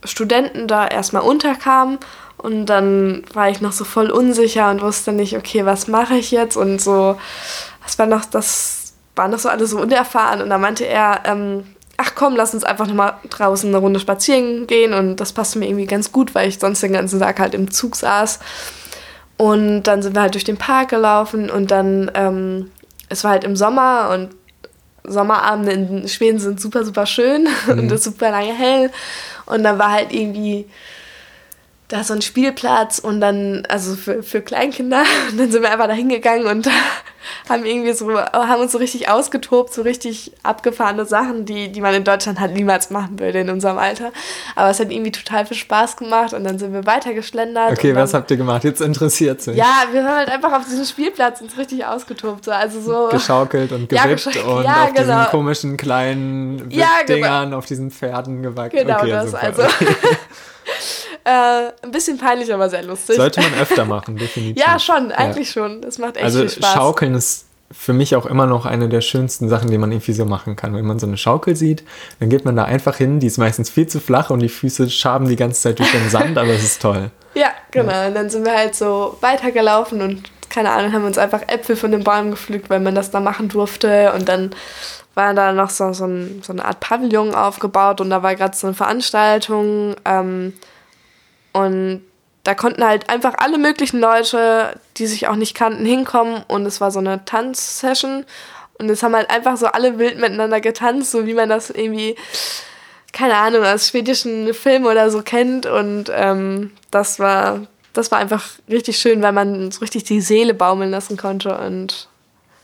[0.04, 1.99] Studenten da erstmal unterkam
[2.41, 6.32] und dann war ich noch so voll unsicher und wusste nicht, okay, was mache ich
[6.32, 7.17] jetzt und so,
[7.84, 11.63] das war noch, das war noch so alles so unerfahren und da meinte er, ähm,
[12.01, 14.93] ach komm, lass uns einfach nochmal draußen eine Runde spazieren gehen.
[14.93, 17.69] Und das passte mir irgendwie ganz gut, weil ich sonst den ganzen Tag halt im
[17.69, 18.39] Zug saß.
[19.38, 22.71] Und dann sind wir halt durch den Park gelaufen und dann, ähm,
[23.10, 24.30] es war halt im Sommer und
[25.04, 27.80] Sommerabende in Schweden sind super, super schön mhm.
[27.80, 28.91] und es ist super lange hell.
[29.47, 30.67] Und dann war halt irgendwie
[31.91, 35.88] da so ein Spielplatz und dann, also für, für Kleinkinder, und dann sind wir einfach
[35.88, 36.69] da hingegangen und
[37.49, 41.93] haben irgendwie so, haben uns so richtig ausgetobt, so richtig abgefahrene Sachen, die, die man
[41.93, 44.12] in Deutschland halt niemals machen würde in unserem Alter.
[44.56, 47.73] Aber es hat irgendwie total viel Spaß gemacht und dann sind wir weitergeschlendert.
[47.73, 48.63] Okay, dann, was habt ihr gemacht?
[48.63, 49.58] Jetzt interessiert es mich.
[49.58, 52.45] Ja, wir haben halt einfach auf diesem Spielplatz uns richtig ausgetobt.
[52.45, 55.17] So, also so Geschaukelt und gewippt ja, und ja, auf genau.
[55.19, 57.58] diesen komischen kleinen ja, Dingern, genau.
[57.58, 58.73] auf diesen Pferden gewackt.
[58.73, 59.43] Genau okay, das, super.
[59.43, 59.63] also.
[61.23, 63.15] Äh, ein bisschen peinlich, aber sehr lustig.
[63.15, 64.63] Sollte man öfter machen, definitiv.
[64.63, 65.62] ja, schon, eigentlich ja.
[65.63, 65.81] schon.
[65.81, 66.73] Das macht echt also, viel Spaß.
[66.73, 70.25] Schaukeln ist für mich auch immer noch eine der schönsten Sachen, die man irgendwie so
[70.25, 70.75] machen kann.
[70.75, 71.84] Wenn man so eine Schaukel sieht,
[72.19, 74.89] dann geht man da einfach hin, die ist meistens viel zu flach und die Füße
[74.89, 77.12] schaben die ganze Zeit durch den Sand, aber es ist toll.
[77.34, 77.93] Ja, genau.
[77.93, 78.07] Ja.
[78.07, 81.91] Und dann sind wir halt so weitergelaufen und keine Ahnung, haben uns einfach Äpfel von
[81.91, 84.12] den Bäumen gepflückt, weil man das da machen durfte.
[84.12, 84.51] Und dann
[85.15, 88.55] war da noch so, so, ein, so eine Art Pavillon aufgebaut und da war gerade
[88.55, 89.95] so eine Veranstaltung.
[90.03, 90.51] Ähm,
[91.53, 92.01] und
[92.43, 96.81] da konnten halt einfach alle möglichen Leute, die sich auch nicht kannten, hinkommen und es
[96.81, 98.25] war so eine Tanzsession
[98.79, 102.15] und es haben halt einfach so alle wild miteinander getanzt, so wie man das irgendwie,
[103.13, 108.43] keine Ahnung, aus schwedischen Filmen oder so kennt und ähm, das war, das war einfach
[108.67, 112.07] richtig schön, weil man so richtig die Seele baumeln lassen konnte und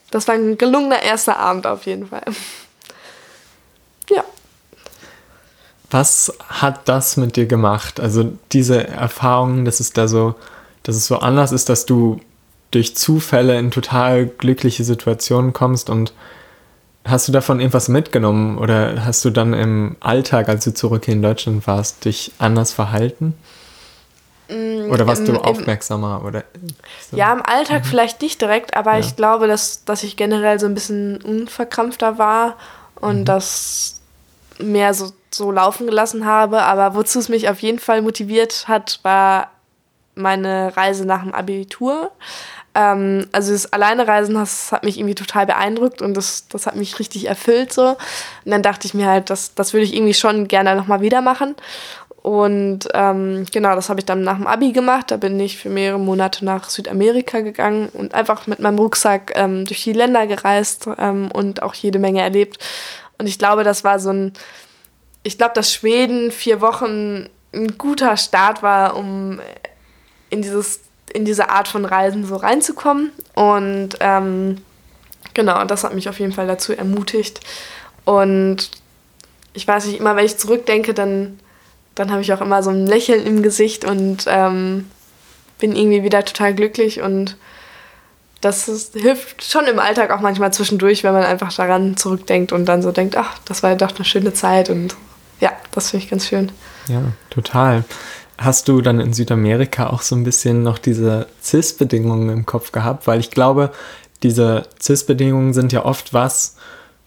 [0.10, 2.24] das war ein gelungener erster Abend auf jeden Fall.
[4.10, 4.24] ja.
[5.90, 8.00] Was hat das mit dir gemacht?
[8.00, 10.36] Also diese Erfahrung, dass es da so,
[10.84, 12.20] dass es so anders ist, dass du
[12.72, 16.14] durch Zufälle in total glückliche Situationen kommst und
[17.06, 21.14] hast du davon irgendwas mitgenommen oder hast du dann im Alltag, als du zurück hier
[21.14, 23.34] in Deutschland warst, dich anders verhalten?
[24.50, 26.24] Mm, oder warst Im, du aufmerksamer?
[26.24, 26.44] Oder
[27.10, 27.18] so?
[27.18, 27.88] Ja, im Alltag mhm.
[27.88, 29.00] vielleicht nicht direkt, aber ja.
[29.00, 32.56] ich glaube, dass, dass ich generell so ein bisschen unverkrampfter war
[32.96, 33.26] und mhm.
[33.26, 34.02] dass
[34.60, 36.64] mehr so so laufen gelassen habe.
[36.64, 39.52] Aber wozu es mich auf jeden Fall motiviert hat, war
[40.16, 42.12] meine Reise nach dem Abitur.
[42.74, 47.00] Ähm, also das Alleinereisen, das hat mich irgendwie total beeindruckt und das, das hat mich
[47.00, 47.90] richtig erfüllt so.
[47.90, 47.98] Und
[48.52, 51.56] dann dachte ich mir halt, das, das würde ich irgendwie schon gerne nochmal wieder machen.
[52.28, 55.12] Und ähm, genau, das habe ich dann nach dem Abi gemacht.
[55.12, 59.66] Da bin ich für mehrere Monate nach Südamerika gegangen und einfach mit meinem Rucksack ähm,
[59.66, 62.58] durch die Länder gereist ähm, und auch jede Menge erlebt.
[63.18, 64.34] Und ich glaube, das war so ein,
[65.24, 69.40] ich glaube, dass Schweden vier Wochen ein guter Start war, um
[70.30, 70.82] in, dieses,
[71.14, 73.12] in diese Art von Reisen so reinzukommen.
[73.36, 74.62] Und ähm,
[75.34, 77.40] genau, das hat mich auf jeden Fall dazu ermutigt.
[78.06, 78.72] Und
[79.54, 81.40] ich weiß nicht, immer wenn ich zurückdenke, dann,
[81.96, 84.90] dann habe ich auch immer so ein Lächeln im Gesicht und ähm,
[85.60, 87.38] bin irgendwie wieder total glücklich und
[88.42, 92.66] das ist, hilft schon im Alltag auch manchmal zwischendurch, wenn man einfach daran zurückdenkt und
[92.66, 94.96] dann so denkt, ach, das war ja doch eine schöne Zeit und
[95.40, 96.52] ja, das finde ich ganz schön.
[96.88, 97.84] Ja, total.
[98.38, 103.08] Hast du dann in Südamerika auch so ein bisschen noch diese CIS-Bedingungen im Kopf gehabt?
[103.08, 103.72] Weil ich glaube,
[104.22, 106.56] diese CIS-Bedingungen sind ja oft was,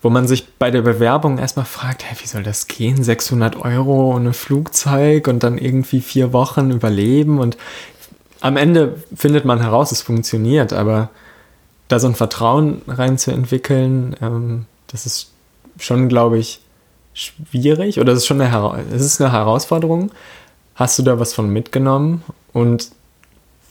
[0.03, 3.05] wo man sich bei der Bewerbung erstmal fragt, hey, wie soll das gehen?
[3.05, 7.57] 600 Euro und ein Flugzeug und dann irgendwie vier Wochen überleben und
[8.41, 11.11] am Ende findet man heraus, es funktioniert, aber
[11.89, 15.31] da so ein Vertrauen reinzuentwickeln, ähm, das ist
[15.79, 16.61] schon, glaube ich,
[17.15, 20.11] schwierig oder es ist schon eine, es ist eine Herausforderung.
[20.75, 22.23] Hast du da was von mitgenommen
[22.53, 22.91] und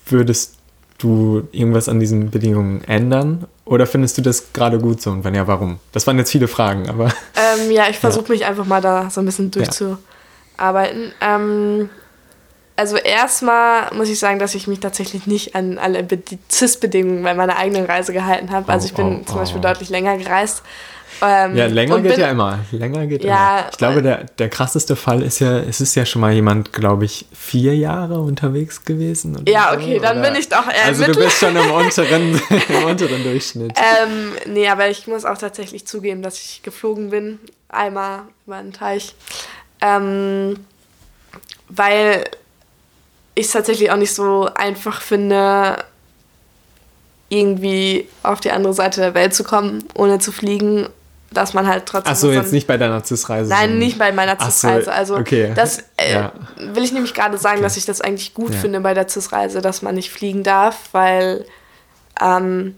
[0.05, 0.55] würdest
[0.97, 3.45] du irgendwas an diesen Bedingungen ändern?
[3.65, 5.11] Oder findest du das gerade gut so?
[5.11, 5.79] Und wenn ja, warum?
[5.91, 7.05] Das waren jetzt viele Fragen, aber.
[7.35, 8.31] Ähm, ja, ich versuche ja.
[8.31, 11.13] mich einfach mal da so ein bisschen durchzuarbeiten.
[11.21, 11.35] Ja.
[11.35, 11.89] Ähm,
[12.79, 16.07] also erstmal muss ich sagen, dass ich mich tatsächlich nicht an alle
[16.49, 18.71] CIS-Bedingungen bei meiner eigenen Reise gehalten habe.
[18.71, 19.63] Also ich bin oh, oh, zum Beispiel oh.
[19.63, 20.63] deutlich länger gereist
[21.21, 22.59] ähm, ja, länger geht bin, ja immer.
[22.71, 23.69] Länger geht ja, immer.
[23.71, 27.05] Ich glaube, der, der krasseste Fall ist ja, es ist ja schon mal jemand, glaube
[27.05, 29.43] ich, vier Jahre unterwegs gewesen.
[29.47, 32.83] ja, okay, so, dann bin ich doch eher Also du bist schon im unteren, im
[32.85, 33.73] unteren Durchschnitt.
[33.77, 37.39] Ähm, nee, aber ich muss auch tatsächlich zugeben, dass ich geflogen bin.
[37.67, 39.13] Einmal über einen Teich.
[39.81, 40.55] Ähm,
[41.67, 42.23] weil
[43.39, 45.83] ich es tatsächlich auch nicht so einfach finde,
[47.29, 50.87] irgendwie auf die andere Seite der Welt zu kommen, ohne zu fliegen
[51.31, 52.11] dass man halt trotzdem.
[52.11, 53.49] Achso, jetzt nicht bei deiner CIS-Reise.
[53.49, 54.85] Nein, nicht bei meiner CIS-Reise.
[54.85, 55.51] So, also, okay.
[55.55, 56.31] das äh, ja.
[56.57, 57.63] will ich nämlich gerade sagen, okay.
[57.63, 58.59] dass ich das eigentlich gut ja.
[58.59, 61.45] finde bei der CIS-Reise, dass man nicht fliegen darf, weil
[62.19, 62.75] ähm,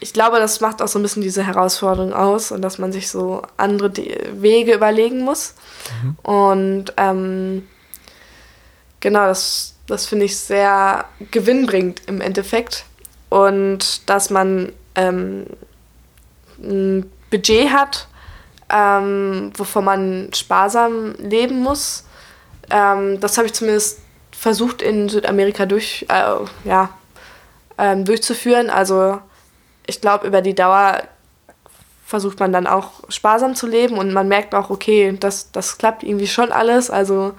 [0.00, 3.10] ich glaube, das macht auch so ein bisschen diese Herausforderung aus und dass man sich
[3.10, 5.54] so andere De Wege überlegen muss.
[6.02, 6.16] Mhm.
[6.22, 7.68] Und ähm,
[9.00, 12.86] genau, das, das finde ich sehr gewinnbringend im Endeffekt.
[13.28, 15.46] Und dass man ähm,
[17.30, 18.08] Budget hat,
[18.70, 22.06] ähm, wovon man sparsam leben muss.
[22.70, 24.00] Ähm, das habe ich zumindest
[24.30, 26.88] versucht in Südamerika durch, äh, ja,
[27.76, 28.70] ähm, durchzuführen.
[28.70, 29.20] Also
[29.86, 31.02] ich glaube, über die Dauer
[32.06, 36.02] versucht man dann auch sparsam zu leben und man merkt auch, okay, das, das klappt
[36.02, 36.90] irgendwie schon alles.
[36.90, 37.34] Also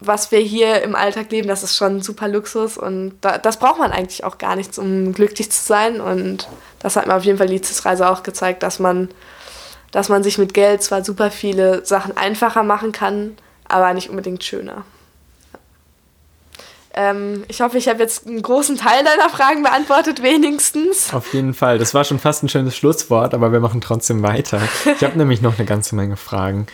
[0.00, 3.78] was wir hier im Alltag leben, das ist schon super Luxus und da, das braucht
[3.78, 6.00] man eigentlich auch gar nicht, um glücklich zu sein.
[6.00, 9.08] Und das hat mir auf jeden Fall die CIS-Reise auch gezeigt, dass man,
[9.90, 14.44] dass man sich mit Geld zwar super viele Sachen einfacher machen kann, aber nicht unbedingt
[14.44, 14.84] schöner.
[16.94, 21.12] Ähm, ich hoffe, ich habe jetzt einen großen Teil deiner Fragen beantwortet, wenigstens.
[21.12, 21.78] Auf jeden Fall.
[21.78, 24.60] Das war schon fast ein schönes Schlusswort, aber wir machen trotzdem weiter.
[24.84, 26.66] Ich habe nämlich noch eine ganze Menge Fragen.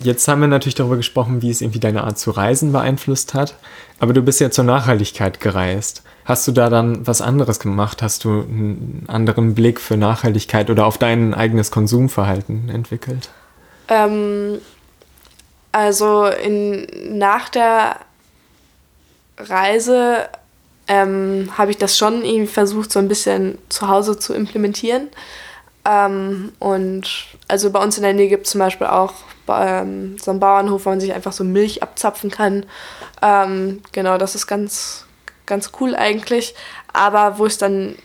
[0.00, 3.56] Jetzt haben wir natürlich darüber gesprochen, wie es irgendwie deine Art zu reisen beeinflusst hat.
[3.98, 6.02] Aber du bist ja zur Nachhaltigkeit gereist.
[6.24, 8.02] Hast du da dann was anderes gemacht?
[8.02, 13.30] Hast du einen anderen Blick für Nachhaltigkeit oder auf dein eigenes Konsumverhalten entwickelt?
[13.88, 14.58] Ähm,
[15.72, 16.86] also in,
[17.18, 17.96] nach der
[19.38, 20.28] Reise
[20.86, 25.08] ähm, habe ich das schon irgendwie versucht, so ein bisschen zu Hause zu implementieren.
[25.84, 29.14] Ähm, und also bei uns in der Nähe gibt es zum Beispiel auch
[29.48, 32.66] ähm, so einen Bauernhof, wo man sich einfach so Milch abzapfen kann.
[33.22, 35.06] Ähm, genau, das ist ganz,
[35.46, 36.54] ganz cool eigentlich.
[36.92, 37.96] Aber wo ich es dann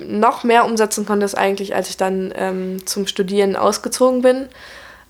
[0.00, 4.48] noch mehr umsetzen konnte, ist eigentlich, als ich dann ähm, zum Studieren ausgezogen bin.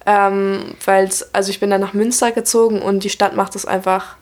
[0.07, 4.17] Ähm, Weil also ich bin dann nach Münster gezogen und die Stadt macht es einfach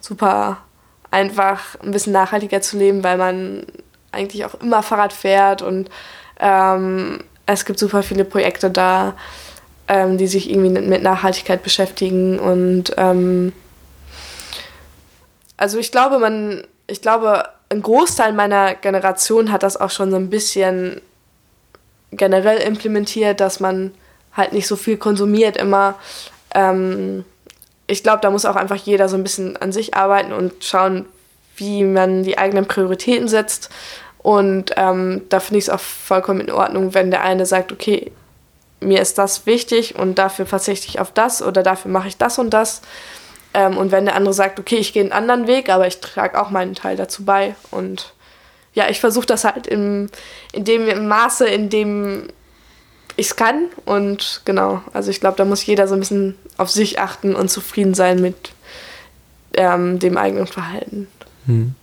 [0.00, 0.58] super
[1.10, 3.66] einfach, ein bisschen nachhaltiger zu leben, weil man
[4.12, 5.90] eigentlich auch immer Fahrrad fährt und
[6.38, 9.14] ähm, es gibt super viele Projekte da
[9.90, 12.38] ähm, die sich irgendwie mit Nachhaltigkeit beschäftigen.
[12.38, 13.52] Und ähm,
[15.56, 20.16] also ich glaube, man, ich glaube, ein Großteil meiner Generation hat das auch schon so
[20.16, 21.00] ein bisschen
[22.12, 23.90] generell implementiert, dass man
[24.32, 25.96] halt nicht so viel konsumiert immer.
[26.54, 27.24] Ähm,
[27.88, 31.06] ich glaube, da muss auch einfach jeder so ein bisschen an sich arbeiten und schauen,
[31.56, 33.70] wie man die eigenen Prioritäten setzt.
[34.18, 38.12] Und ähm, da finde ich es auch vollkommen in Ordnung, wenn der eine sagt, okay,
[38.80, 42.38] mir ist das wichtig und dafür verzichte ich auf das oder dafür mache ich das
[42.38, 42.82] und das.
[43.52, 46.40] Ähm, und wenn der andere sagt, okay, ich gehe einen anderen Weg, aber ich trage
[46.40, 47.54] auch meinen Teil dazu bei.
[47.70, 48.14] Und
[48.74, 50.08] ja, ich versuche das halt im,
[50.52, 52.28] in dem Maße, in dem
[53.16, 53.66] ich es kann.
[53.84, 57.50] Und genau, also ich glaube, da muss jeder so ein bisschen auf sich achten und
[57.50, 58.52] zufrieden sein mit
[59.54, 61.08] ähm, dem eigenen Verhalten.
[61.46, 61.74] Hm.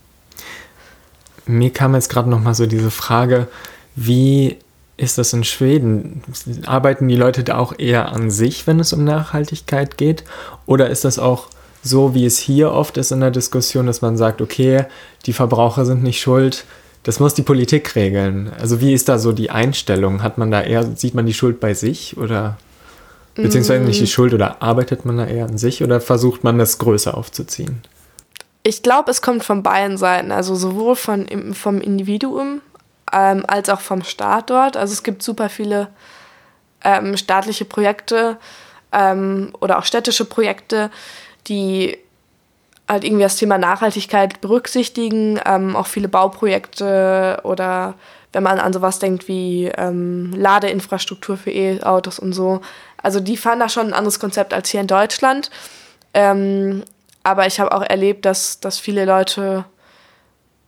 [1.45, 3.47] Mir kam jetzt gerade noch mal so diese Frage,
[3.95, 4.57] wie
[4.97, 6.23] ist das in Schweden?
[6.65, 10.23] Arbeiten die Leute da auch eher an sich, wenn es um Nachhaltigkeit geht?
[10.65, 11.47] Oder ist das auch
[11.83, 14.86] so, wie es hier oft ist in der Diskussion, dass man sagt, okay,
[15.25, 16.65] die Verbraucher sind nicht schuld,
[17.03, 18.51] das muss die Politik regeln.
[18.60, 20.23] Also wie ist da so die Einstellung?
[20.23, 22.57] Hat man da eher, sieht man die Schuld bei sich oder
[23.36, 24.07] beziehungsweise nicht die mm.
[24.07, 27.81] Schuld oder arbeitet man da eher an sich oder versucht man das größer aufzuziehen?
[28.63, 32.60] Ich glaube, es kommt von beiden Seiten, also sowohl von, vom Individuum
[33.13, 34.77] ähm, als auch vom Staat dort.
[34.77, 35.89] Also es gibt super viele
[36.83, 38.37] ähm, staatliche Projekte
[38.91, 40.89] ähm, oder auch städtische Projekte,
[41.47, 41.97] die
[42.87, 47.95] halt irgendwie das Thema Nachhaltigkeit berücksichtigen, ähm, auch viele Bauprojekte oder
[48.33, 52.61] wenn man an sowas denkt wie ähm, Ladeinfrastruktur für E-Autos und so.
[53.01, 55.49] Also die fahren da schon ein anderes Konzept als hier in Deutschland.
[56.13, 56.83] Ähm,
[57.23, 59.65] aber ich habe auch erlebt, dass, dass viele Leute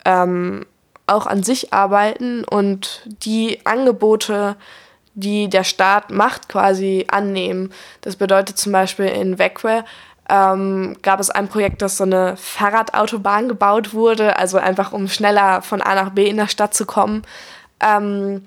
[0.03, 0.65] ähm,
[1.09, 4.55] auch an sich arbeiten und die Angebote,
[5.15, 7.73] die der Staat macht, quasi annehmen.
[8.01, 9.83] Das bedeutet zum Beispiel in Vecque
[10.29, 15.61] ähm, gab es ein Projekt, dass so eine Fahrradautobahn gebaut wurde, also einfach um schneller
[15.61, 17.23] von A nach B in der Stadt zu kommen.
[17.79, 18.45] Ähm,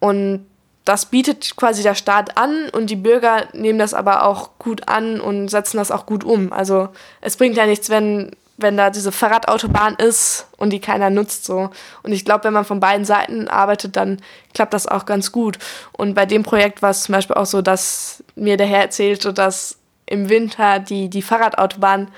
[0.00, 0.46] und
[0.84, 5.18] das bietet quasi der Staat an und die Bürger nehmen das aber auch gut an
[5.18, 6.52] und setzen das auch gut um.
[6.52, 6.90] Also
[7.22, 11.70] es bringt ja nichts, wenn, wenn da diese Fahrradautobahn ist und die keiner nutzt so.
[12.02, 14.20] Und ich glaube, wenn man von beiden Seiten arbeitet, dann
[14.54, 15.58] klappt das auch ganz gut.
[15.92, 19.32] Und bei dem Projekt war es zum Beispiel auch so, dass mir der Herr erzählte,
[19.32, 22.08] dass im Winter die, die Fahrradautobahn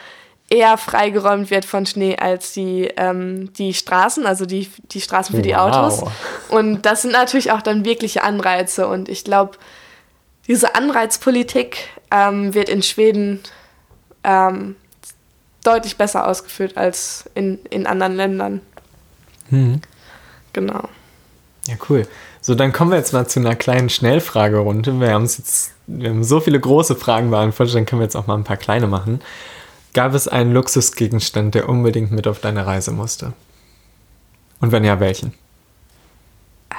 [0.49, 5.43] eher freigeräumt wird von Schnee als die, ähm, die Straßen, also die, die Straßen für
[5.43, 5.59] die wow.
[5.59, 6.05] Autos.
[6.49, 8.87] Und das sind natürlich auch dann wirkliche Anreize.
[8.87, 9.59] Und ich glaube,
[10.47, 13.41] diese Anreizpolitik ähm, wird in Schweden
[14.23, 14.77] ähm,
[15.67, 18.61] deutlich besser ausgeführt als in, in anderen Ländern.
[19.51, 19.81] Mhm.
[20.53, 20.89] Genau.
[21.67, 22.07] Ja, cool.
[22.41, 25.01] So, dann kommen wir jetzt mal zu einer kleinen Schnellfragerunde.
[25.01, 28.27] Wir haben jetzt, wir haben so viele große Fragen beantwortet, dann können wir jetzt auch
[28.27, 29.21] mal ein paar kleine machen.
[29.95, 33.33] Gab es einen Luxusgegenstand, der unbedingt mit auf deine Reise musste?
[34.61, 35.35] Und wenn ja, welchen?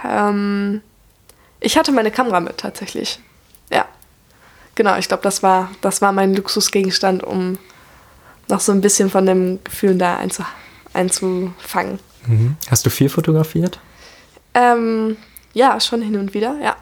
[0.06, 0.82] Ähm,
[1.60, 3.20] ich hatte meine Kamera mit tatsächlich.
[3.72, 3.86] Ja.
[4.76, 7.58] Genau, ich glaube, das war, das war mein Luxusgegenstand, um
[8.50, 10.44] noch so ein bisschen von dem Gefühl da einzu,
[10.94, 12.00] einzufangen.
[12.26, 12.56] Mhm.
[12.70, 13.80] Hast du viel fotografiert?
[14.54, 15.18] Ähm,
[15.54, 16.76] ja, schon hin und wieder, ja.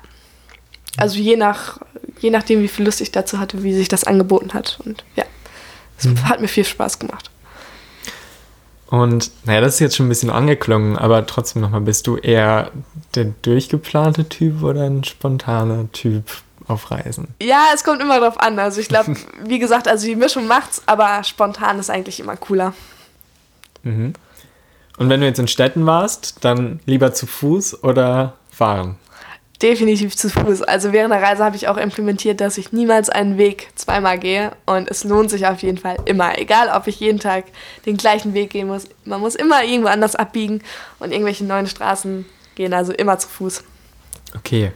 [0.97, 1.79] Also je nach,
[2.19, 4.79] je nachdem, wie viel Lust ich dazu hatte, wie sich das angeboten hat.
[4.85, 5.25] Und ja,
[5.97, 6.27] es mhm.
[6.27, 7.29] hat mir viel Spaß gemacht.
[8.87, 12.71] Und naja, das ist jetzt schon ein bisschen angeklungen, aber trotzdem nochmal, bist du eher
[13.15, 16.23] der durchgeplante Typ oder ein spontaner Typ
[16.67, 17.27] auf Reisen?
[17.41, 18.57] Ja, es kommt immer drauf an.
[18.59, 22.73] Also ich glaube, wie gesagt, also die Mischung macht's, aber spontan ist eigentlich immer cooler.
[23.83, 24.13] Mhm.
[24.97, 28.97] Und wenn du jetzt in Städten warst, dann lieber zu Fuß oder fahren?
[29.61, 30.63] Definitiv zu Fuß.
[30.63, 34.51] Also während der Reise habe ich auch implementiert, dass ich niemals einen Weg zweimal gehe.
[34.65, 36.37] Und es lohnt sich auf jeden Fall immer.
[36.37, 37.45] Egal, ob ich jeden Tag
[37.85, 38.87] den gleichen Weg gehen muss.
[39.05, 40.61] Man muss immer irgendwo anders abbiegen
[40.99, 42.25] und irgendwelche neuen Straßen
[42.55, 42.73] gehen.
[42.73, 43.63] Also immer zu Fuß.
[44.35, 44.71] Okay.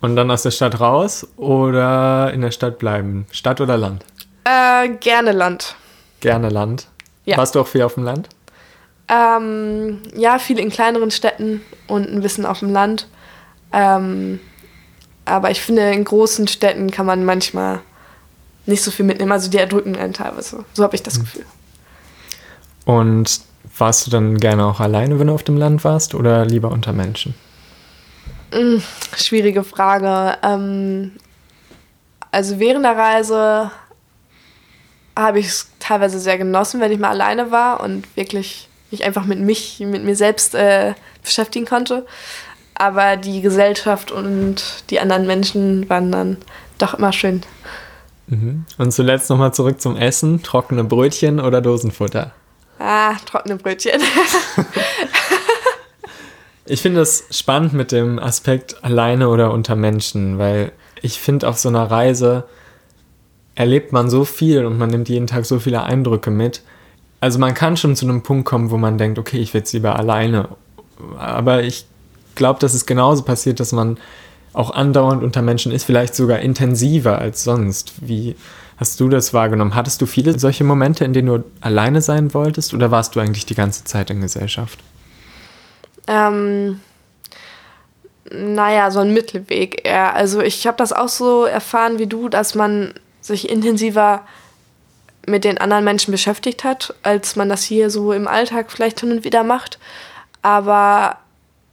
[0.00, 3.26] Und dann aus der Stadt raus oder in der Stadt bleiben?
[3.30, 4.04] Stadt oder Land?
[4.44, 5.74] Äh, gerne Land.
[6.20, 6.88] Gerne Land.
[7.24, 7.36] Ja.
[7.36, 8.28] Warst du auch viel auf dem Land?
[9.08, 13.08] Ähm, ja, viel in kleineren Städten und ein bisschen auf dem Land.
[13.72, 14.40] Ähm,
[15.24, 17.80] aber ich finde, in großen Städten kann man manchmal
[18.66, 19.32] nicht so viel mitnehmen.
[19.32, 20.64] Also die erdrücken einen teilweise.
[20.72, 21.22] So habe ich das hm.
[21.22, 21.46] Gefühl.
[22.84, 23.40] Und
[23.78, 26.92] warst du dann gerne auch alleine, wenn du auf dem Land warst, oder lieber unter
[26.92, 27.34] Menschen?
[28.56, 28.82] Hm,
[29.16, 30.38] schwierige Frage.
[30.42, 31.12] Ähm,
[32.32, 33.70] also während der Reise
[35.14, 39.26] habe ich es teilweise sehr genossen, wenn ich mal alleine war und wirklich mich einfach
[39.26, 42.06] mit mich, mit mir selbst äh, beschäftigen konnte.
[42.74, 46.38] Aber die Gesellschaft und die anderen Menschen waren dann
[46.78, 47.42] doch immer schön.
[48.26, 48.64] Mhm.
[48.78, 50.42] Und zuletzt nochmal zurück zum Essen.
[50.42, 52.32] Trockene Brötchen oder Dosenfutter?
[52.78, 54.00] Ah, trockene Brötchen.
[56.66, 61.58] ich finde es spannend mit dem Aspekt alleine oder unter Menschen, weil ich finde, auf
[61.58, 62.44] so einer Reise
[63.54, 66.62] erlebt man so viel und man nimmt jeden Tag so viele Eindrücke mit
[67.20, 69.72] also man kann schon zu einem Punkt kommen, wo man denkt, okay, ich will jetzt
[69.72, 70.48] lieber alleine.
[71.18, 71.86] Aber ich
[72.34, 73.98] glaube, dass es genauso passiert, dass man
[74.52, 77.94] auch andauernd unter Menschen ist, vielleicht sogar intensiver als sonst.
[78.00, 78.36] Wie
[78.76, 79.74] hast du das wahrgenommen?
[79.74, 83.46] Hattest du viele solche Momente, in denen du alleine sein wolltest oder warst du eigentlich
[83.46, 84.78] die ganze Zeit in Gesellschaft?
[86.06, 86.80] Ähm,
[88.30, 90.14] naja, so ein Mittelweg eher.
[90.14, 94.22] Also ich habe das auch so erfahren wie du, dass man sich intensiver
[95.26, 99.10] mit den anderen Menschen beschäftigt hat, als man das hier so im Alltag vielleicht hin
[99.10, 99.78] und wieder macht.
[100.42, 101.18] Aber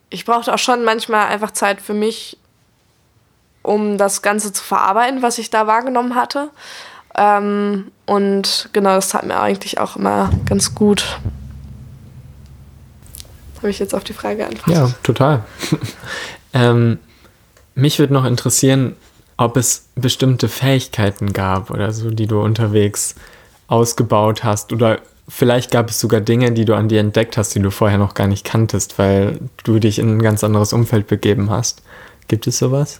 [0.09, 2.37] ich brauchte auch schon manchmal einfach Zeit für mich,
[3.61, 6.49] um das Ganze zu verarbeiten, was ich da wahrgenommen hatte.
[7.15, 11.19] Ähm, und genau, das tat mir eigentlich auch immer ganz gut.
[13.63, 14.75] Habe ich jetzt auf die Frage geantwortet?
[14.75, 15.45] Ja, total.
[16.53, 16.99] ähm,
[17.75, 18.97] mich würde noch interessieren,
[19.37, 23.15] ob es bestimmte Fähigkeiten gab oder so, die du unterwegs
[23.67, 24.99] ausgebaut hast oder
[25.29, 28.15] vielleicht gab es sogar Dinge, die du an dir entdeckt hast, die du vorher noch
[28.15, 31.81] gar nicht kanntest, weil du dich in ein ganz anderes Umfeld begeben hast.
[32.27, 32.99] Gibt es sowas?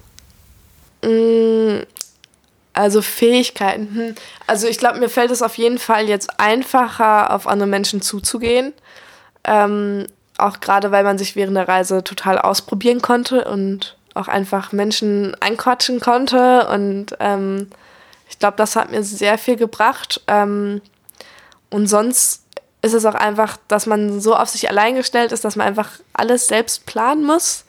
[1.03, 1.80] Mm,
[2.72, 3.93] also Fähigkeiten.
[3.93, 4.16] Hm.
[4.47, 8.72] Also ich glaube, mir fällt es auf jeden Fall jetzt einfacher, auf andere Menschen zuzugehen.
[9.43, 10.07] Ähm,
[10.38, 15.36] auch gerade, weil man sich während der Reise total ausprobieren konnte und auch einfach Menschen
[15.39, 16.67] einquatschen konnte.
[16.67, 17.69] Und ähm,
[18.29, 20.21] ich glaube, das hat mir sehr viel gebracht.
[20.27, 20.81] Ähm,
[21.69, 22.43] und sonst
[22.81, 25.89] ist es auch einfach, dass man so auf sich allein gestellt ist, dass man einfach
[26.13, 27.65] alles selbst planen muss.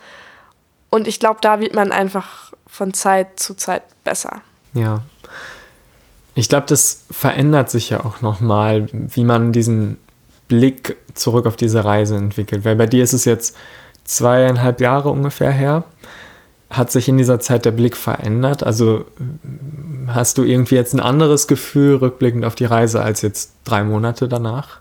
[0.91, 4.41] Und ich glaube, da wird man einfach von Zeit zu Zeit besser.
[4.75, 5.03] Ja.
[6.35, 9.99] Ich glaube, das verändert sich ja auch nochmal, wie man diesen
[10.49, 12.65] Blick zurück auf diese Reise entwickelt.
[12.65, 13.57] Weil bei dir ist es jetzt
[14.05, 15.85] zweieinhalb Jahre ungefähr her.
[16.71, 18.63] Hat sich in dieser Zeit der Blick verändert?
[18.63, 19.05] Also
[20.09, 24.29] hast du irgendwie jetzt ein anderes Gefühl rückblickend auf die Reise als jetzt drei Monate
[24.29, 24.81] danach?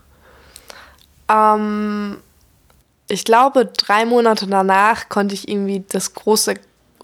[1.28, 2.18] Ähm,
[3.08, 6.54] ich glaube, drei Monate danach konnte ich irgendwie das große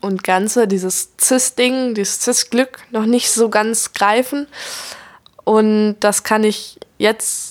[0.01, 4.47] und Ganze, dieses Cis-Ding, dieses Cis-Glück noch nicht so ganz greifen.
[5.45, 7.50] Und das kann ich jetzt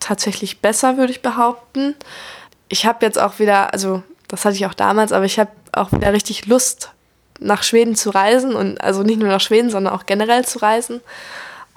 [0.00, 1.94] tatsächlich besser, würde ich behaupten.
[2.68, 5.92] Ich habe jetzt auch wieder, also das hatte ich auch damals, aber ich habe auch
[5.92, 6.90] wieder richtig Lust,
[7.38, 11.00] nach Schweden zu reisen und also nicht nur nach Schweden, sondern auch generell zu reisen.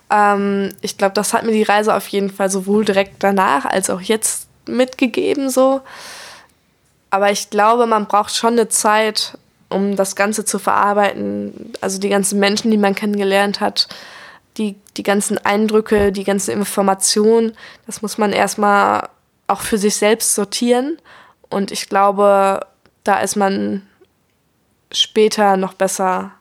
[0.09, 3.89] Ähm, ich glaube, das hat mir die Reise auf jeden Fall sowohl direkt danach als
[3.89, 5.81] auch jetzt mitgegeben so.
[7.09, 9.37] Aber ich glaube, man braucht schon eine Zeit,
[9.69, 11.73] um das Ganze zu verarbeiten.
[11.81, 13.87] Also die ganzen Menschen, die man kennengelernt hat,
[14.59, 17.53] die, die ganzen Eindrücke, die ganzen Informationen,
[17.85, 19.09] das muss man erstmal
[19.47, 20.97] auch für sich selbst sortieren.
[21.49, 22.59] Und ich glaube,
[23.03, 23.87] da ist man
[24.91, 26.31] später noch besser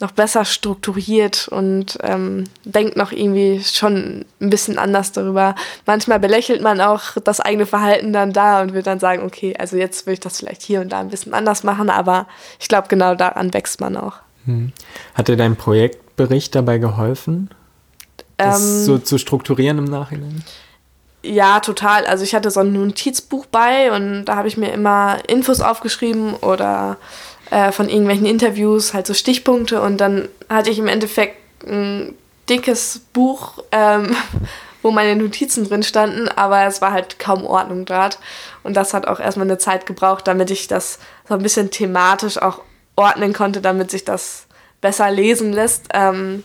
[0.00, 5.54] noch besser strukturiert und ähm, denkt noch irgendwie schon ein bisschen anders darüber.
[5.86, 9.76] Manchmal belächelt man auch das eigene Verhalten dann da und will dann sagen, okay, also
[9.76, 12.26] jetzt will ich das vielleicht hier und da ein bisschen anders machen, aber
[12.58, 14.16] ich glaube, genau daran wächst man auch.
[14.44, 14.72] Hm.
[15.14, 15.36] Hat dir
[16.22, 17.50] Projektbericht dabei geholfen,
[18.36, 20.42] das ähm, so zu strukturieren im Nachhinein?
[21.22, 22.06] Ja, total.
[22.06, 26.34] Also ich hatte so ein Notizbuch bei und da habe ich mir immer Infos aufgeschrieben
[26.34, 26.96] oder
[27.50, 32.14] äh, von irgendwelchen Interviews, halt so Stichpunkte und dann hatte ich im Endeffekt ein
[32.48, 34.16] dickes Buch, ähm,
[34.82, 38.18] wo meine Notizen drin standen, aber es war halt kaum Ordnung dort.
[38.64, 40.98] Und das hat auch erstmal eine Zeit gebraucht, damit ich das
[41.28, 42.62] so ein bisschen thematisch auch
[42.96, 44.48] ordnen konnte, damit sich das
[44.82, 45.86] besser lesen lässt.
[45.94, 46.42] Ähm,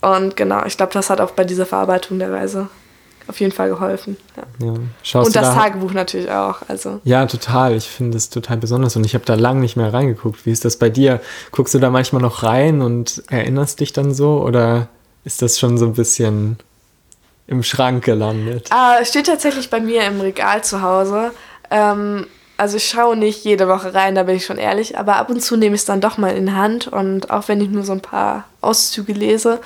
[0.00, 2.68] und genau, ich glaube, das hat auch bei dieser Verarbeitung der Reise
[3.28, 4.16] auf jeden Fall geholfen.
[4.36, 4.66] Ja.
[4.66, 5.20] Ja.
[5.20, 6.58] und das da Tagebuch natürlich auch.
[6.68, 7.00] Also.
[7.04, 7.74] Ja, total.
[7.74, 10.46] Ich finde es total besonders und ich habe da lange nicht mehr reingeguckt.
[10.46, 11.20] Wie ist das bei dir?
[11.50, 14.88] Guckst du da manchmal noch rein und erinnerst dich dann so oder
[15.24, 16.58] ist das schon so ein bisschen
[17.48, 18.68] im Schrank gelandet?
[18.70, 21.32] Ah, steht tatsächlich bei mir im Regal zu Hause.
[21.70, 22.26] Ähm,
[22.56, 25.42] also ich schaue nicht jede Woche rein, da bin ich schon ehrlich, aber ab und
[25.42, 27.92] zu nehme ich es dann doch mal in Hand und auch wenn ich nur so
[27.92, 29.60] ein paar Auszüge lese,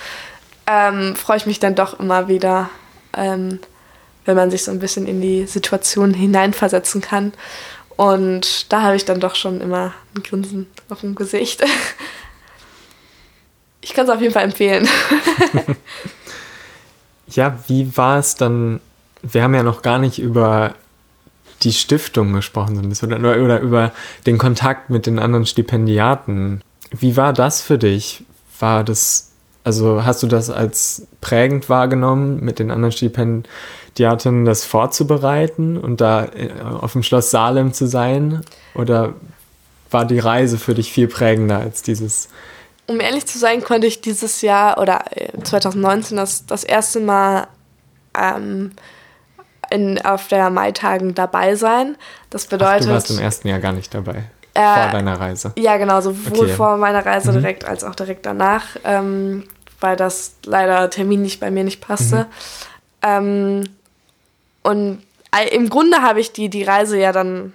[0.66, 2.70] ähm, freue ich mich dann doch immer wieder
[3.12, 3.60] ähm,
[4.24, 7.32] wenn man sich so ein bisschen in die Situation hineinversetzen kann.
[7.96, 11.64] Und da habe ich dann doch schon immer ein Grinsen auf dem Gesicht.
[13.82, 14.86] Ich kann es auf jeden Fall empfehlen.
[17.28, 18.78] ja, wie war es dann?
[19.22, 20.74] Wir haben ja noch gar nicht über
[21.62, 23.92] die Stiftung gesprochen, oder, oder über
[24.26, 26.62] den Kontakt mit den anderen Stipendiaten.
[26.90, 28.24] Wie war das für dich?
[28.58, 29.30] War das
[29.64, 36.24] also hast du das als prägend wahrgenommen, mit den anderen Stipendiatinnen das vorzubereiten und da
[36.24, 38.42] äh, auf dem Schloss Salem zu sein?
[38.74, 39.14] Oder
[39.90, 42.28] war die Reise für dich viel prägender als dieses?
[42.86, 45.04] Um ehrlich zu sein, konnte ich dieses Jahr oder
[45.42, 47.46] 2019 äh, das, das erste Mal
[48.18, 48.72] ähm,
[49.70, 51.96] in, auf der Maitagen dabei sein.
[52.28, 52.82] Das bedeutet.
[52.82, 54.24] Ach, du warst im ersten Jahr gar nicht dabei.
[54.54, 55.52] Äh, vor deiner Reise?
[55.56, 56.54] Ja, genau, sowohl okay.
[56.54, 57.36] vor meiner Reise mhm.
[57.36, 59.44] direkt als auch direkt danach, ähm,
[59.80, 62.16] weil das leider terminlich bei mir nicht passte.
[62.16, 62.26] Mhm.
[63.02, 63.62] Ähm,
[64.62, 65.02] und
[65.52, 67.52] im Grunde habe ich die, die Reise ja dann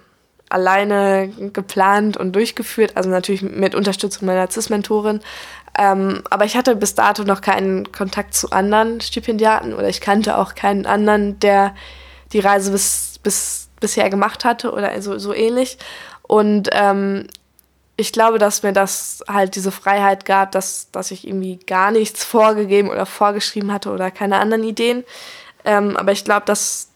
[0.48, 5.20] alleine geplant und durchgeführt, also natürlich mit Unterstützung meiner CIS-Mentorin.
[5.78, 10.38] Ähm, aber ich hatte bis dato noch keinen Kontakt zu anderen Stipendiaten oder ich kannte
[10.38, 11.74] auch keinen anderen, der
[12.32, 15.78] die Reise bis, bis bisher gemacht hatte oder so, so ähnlich.
[16.22, 17.26] Und ähm,
[17.96, 22.24] ich glaube, dass mir das halt diese Freiheit gab, dass, dass ich irgendwie gar nichts
[22.24, 25.04] vorgegeben oder vorgeschrieben hatte oder keine anderen Ideen.
[25.64, 26.88] Ähm, aber ich glaube, dass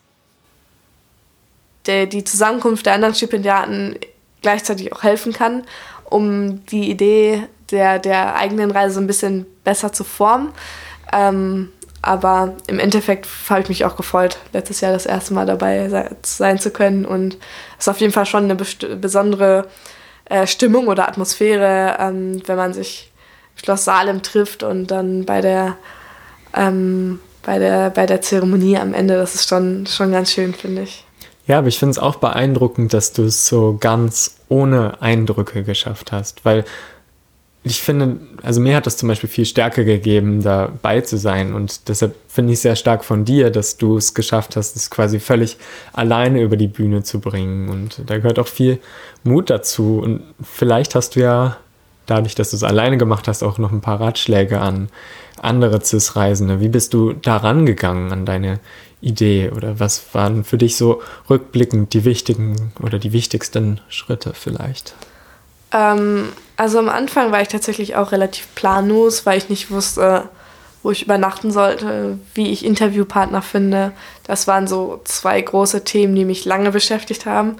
[1.86, 3.96] der, die Zusammenkunft der anderen Stipendiaten
[4.42, 5.64] gleichzeitig auch helfen kann,
[6.04, 10.52] um die Idee der, der eigenen Reise ein bisschen besser zu formen.
[11.12, 11.72] Ähm,
[12.02, 16.58] Aber im Endeffekt habe ich mich auch gefreut, letztes Jahr das erste Mal dabei sein
[16.58, 17.04] zu können.
[17.04, 17.34] Und
[17.78, 19.66] es ist auf jeden Fall schon eine besondere
[20.24, 23.12] äh, Stimmung oder Atmosphäre, ähm, wenn man sich
[23.56, 25.76] im Schloss Salem trifft und dann bei der,
[26.54, 29.16] ähm, bei der, bei der Zeremonie am Ende.
[29.16, 31.04] Das ist schon, schon ganz schön, finde ich.
[31.46, 36.12] Ja, aber ich finde es auch beeindruckend, dass du es so ganz ohne Eindrücke geschafft
[36.12, 36.64] hast, weil
[37.62, 41.52] ich finde, also mir hat das zum Beispiel viel Stärke gegeben, dabei zu sein.
[41.52, 45.20] Und deshalb finde ich sehr stark von dir, dass du es geschafft hast, es quasi
[45.20, 45.58] völlig
[45.92, 47.68] alleine über die Bühne zu bringen.
[47.68, 48.78] Und da gehört auch viel
[49.24, 50.00] Mut dazu.
[50.02, 51.58] Und vielleicht hast du ja
[52.06, 54.88] dadurch, dass du es alleine gemacht hast, auch noch ein paar Ratschläge an
[55.38, 56.60] andere CIS-Reisende.
[56.60, 58.58] Wie bist du da rangegangen an deine
[59.02, 59.50] Idee?
[59.50, 64.94] Oder was waren für dich so rückblickend die wichtigen oder die wichtigsten Schritte vielleicht?
[65.72, 70.28] Ähm, also am Anfang war ich tatsächlich auch relativ planlos, weil ich nicht wusste,
[70.82, 73.92] wo ich übernachten sollte, wie ich Interviewpartner finde.
[74.24, 77.56] Das waren so zwei große Themen, die mich lange beschäftigt haben.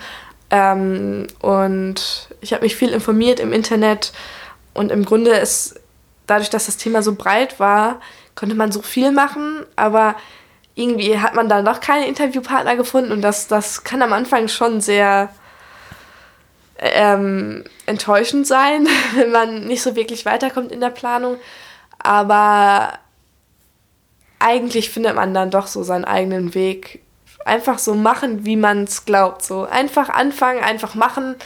[0.51, 4.13] Ähm, und ich habe mich viel informiert im Internet
[4.75, 5.79] und im Grunde ist
[6.27, 8.01] dadurch, dass das Thema so breit war,
[8.35, 10.17] konnte man so viel machen, aber
[10.75, 14.81] irgendwie hat man dann doch keine Interviewpartner gefunden und das, das kann am Anfang schon
[14.81, 15.29] sehr
[16.81, 21.37] ähm, enttäuschend sein, wenn man nicht so wirklich weiterkommt in der Planung.
[21.99, 22.99] Aber
[24.39, 27.03] eigentlich findet man dann doch so seinen eigenen Weg.
[27.45, 29.43] Einfach so machen, wie man es glaubt.
[29.43, 31.37] So einfach anfangen, einfach machen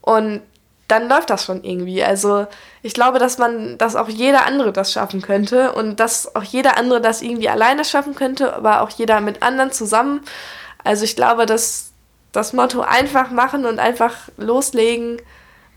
[0.00, 0.42] und
[0.88, 2.04] dann läuft das schon irgendwie.
[2.04, 2.46] Also
[2.82, 6.76] ich glaube, dass man, dass auch jeder andere das schaffen könnte und dass auch jeder
[6.76, 10.20] andere das irgendwie alleine schaffen könnte, aber auch jeder mit anderen zusammen.
[10.82, 11.93] Also ich glaube, dass
[12.34, 15.18] das Motto einfach machen und einfach loslegen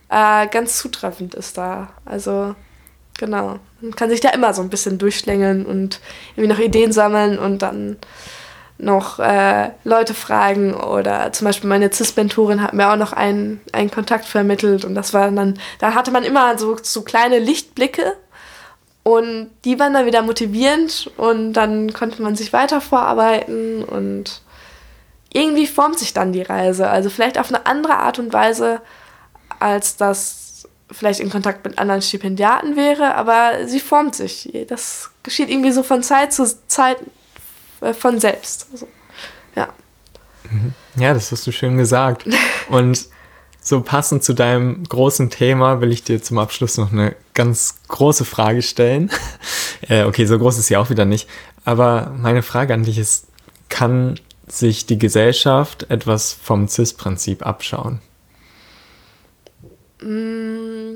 [0.10, 1.90] äh, ganz zutreffend ist da.
[2.06, 2.56] Also
[3.18, 3.60] genau.
[3.80, 6.02] Man kann sich da immer so ein bisschen durchschlängeln und
[6.36, 7.98] irgendwie noch Ideen sammeln und dann
[8.80, 13.90] noch äh, Leute fragen oder zum Beispiel meine CIS-Mentorin hat mir auch noch einen, einen
[13.90, 18.14] Kontakt vermittelt und das war dann, da hatte man immer so, so kleine Lichtblicke
[19.02, 24.42] und die waren dann wieder motivierend und dann konnte man sich weiter vorarbeiten und
[25.34, 26.90] irgendwie formt sich dann die Reise.
[26.90, 28.82] Also vielleicht auf eine andere Art und Weise,
[29.60, 34.50] als das vielleicht in Kontakt mit anderen Stipendiaten wäre, aber sie formt sich.
[34.68, 36.98] Das geschieht irgendwie so von Zeit zu Zeit
[37.82, 38.68] äh, von selbst.
[38.72, 38.88] Also,
[39.56, 39.70] ja.
[40.50, 40.74] Mhm.
[40.96, 42.26] Ja, das hast du schön gesagt.
[42.70, 43.08] Und
[43.60, 48.24] so passend zu deinem großen Thema will ich dir zum Abschluss noch eine ganz große
[48.24, 49.12] Frage stellen.
[49.90, 51.28] äh, okay, so groß ist sie auch wieder nicht.
[51.66, 53.28] Aber meine Frage an dich ist,
[53.68, 58.00] kann sich die Gesellschaft etwas vom CIS-Prinzip abschauen?
[60.02, 60.96] Mm,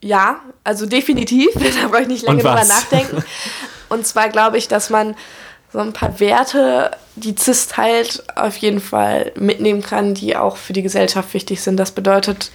[0.00, 1.48] ja, also definitiv.
[1.54, 3.24] da brauche ich nicht lange drüber nachdenken.
[3.88, 5.16] Und zwar glaube ich, dass man
[5.72, 10.72] so ein paar Werte, die CIS teilt, auf jeden Fall mitnehmen kann, die auch für
[10.72, 11.78] die Gesellschaft wichtig sind.
[11.78, 12.52] Das bedeutet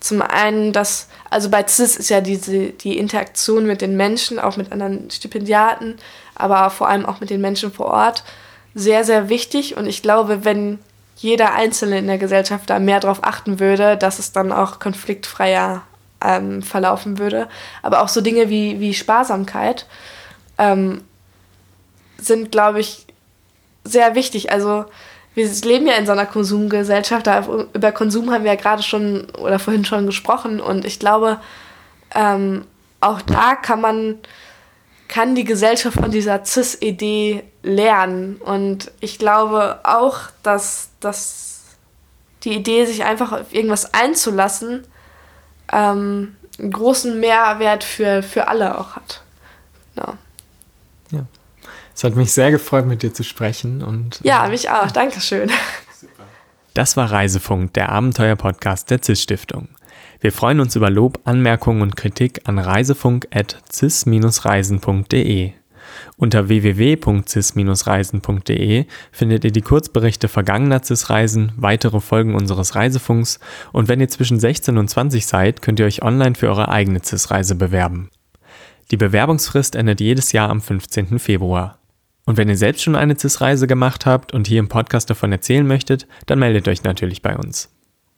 [0.00, 4.56] zum einen, dass, also bei CIS ist ja diese, die Interaktion mit den Menschen, auch
[4.56, 5.98] mit anderen Stipendiaten,
[6.34, 8.24] aber vor allem auch mit den Menschen vor Ort
[8.74, 9.76] sehr, sehr wichtig.
[9.76, 10.78] Und ich glaube, wenn
[11.16, 15.82] jeder Einzelne in der Gesellschaft da mehr darauf achten würde, dass es dann auch konfliktfreier
[16.22, 17.48] ähm, verlaufen würde.
[17.82, 19.86] Aber auch so Dinge wie, wie Sparsamkeit
[20.58, 21.02] ähm,
[22.18, 23.06] sind, glaube ich,
[23.84, 24.52] sehr wichtig.
[24.52, 24.84] Also
[25.34, 29.30] wir leben ja in so einer Konsumgesellschaft, da, über Konsum haben wir ja gerade schon
[29.38, 31.38] oder vorhin schon gesprochen und ich glaube,
[32.14, 32.64] ähm,
[33.00, 34.18] auch da kann man
[35.10, 38.36] kann die Gesellschaft von dieser CIS-Idee lernen.
[38.36, 41.62] Und ich glaube auch, dass, dass
[42.44, 44.86] die Idee, sich einfach auf irgendwas einzulassen,
[45.72, 49.22] ähm, einen großen Mehrwert für, für alle auch hat.
[49.96, 50.16] Ja.
[51.10, 51.26] ja.
[51.94, 53.82] Es hat mich sehr gefreut, mit dir zu sprechen.
[53.82, 54.92] Und, ja, äh, mich auch.
[54.92, 55.50] Dankeschön.
[56.72, 59.68] Das war Reisefunk, der Abenteuer-Podcast der CIS-Stiftung.
[60.20, 65.52] Wir freuen uns über Lob, Anmerkungen und Kritik an reisefunk.cis-reisen.de.
[66.16, 73.40] Unter www.cis-reisen.de findet ihr die Kurzberichte vergangener CIS-Reisen, weitere Folgen unseres Reisefunks
[73.72, 77.00] und wenn ihr zwischen 16 und 20 seid, könnt ihr euch online für eure eigene
[77.02, 78.10] CIS-Reise bewerben.
[78.90, 81.18] Die Bewerbungsfrist endet jedes Jahr am 15.
[81.18, 81.78] Februar.
[82.26, 85.66] Und wenn ihr selbst schon eine CIS-Reise gemacht habt und hier im Podcast davon erzählen
[85.66, 87.70] möchtet, dann meldet euch natürlich bei uns.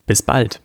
[0.06, 0.60] Bis bald!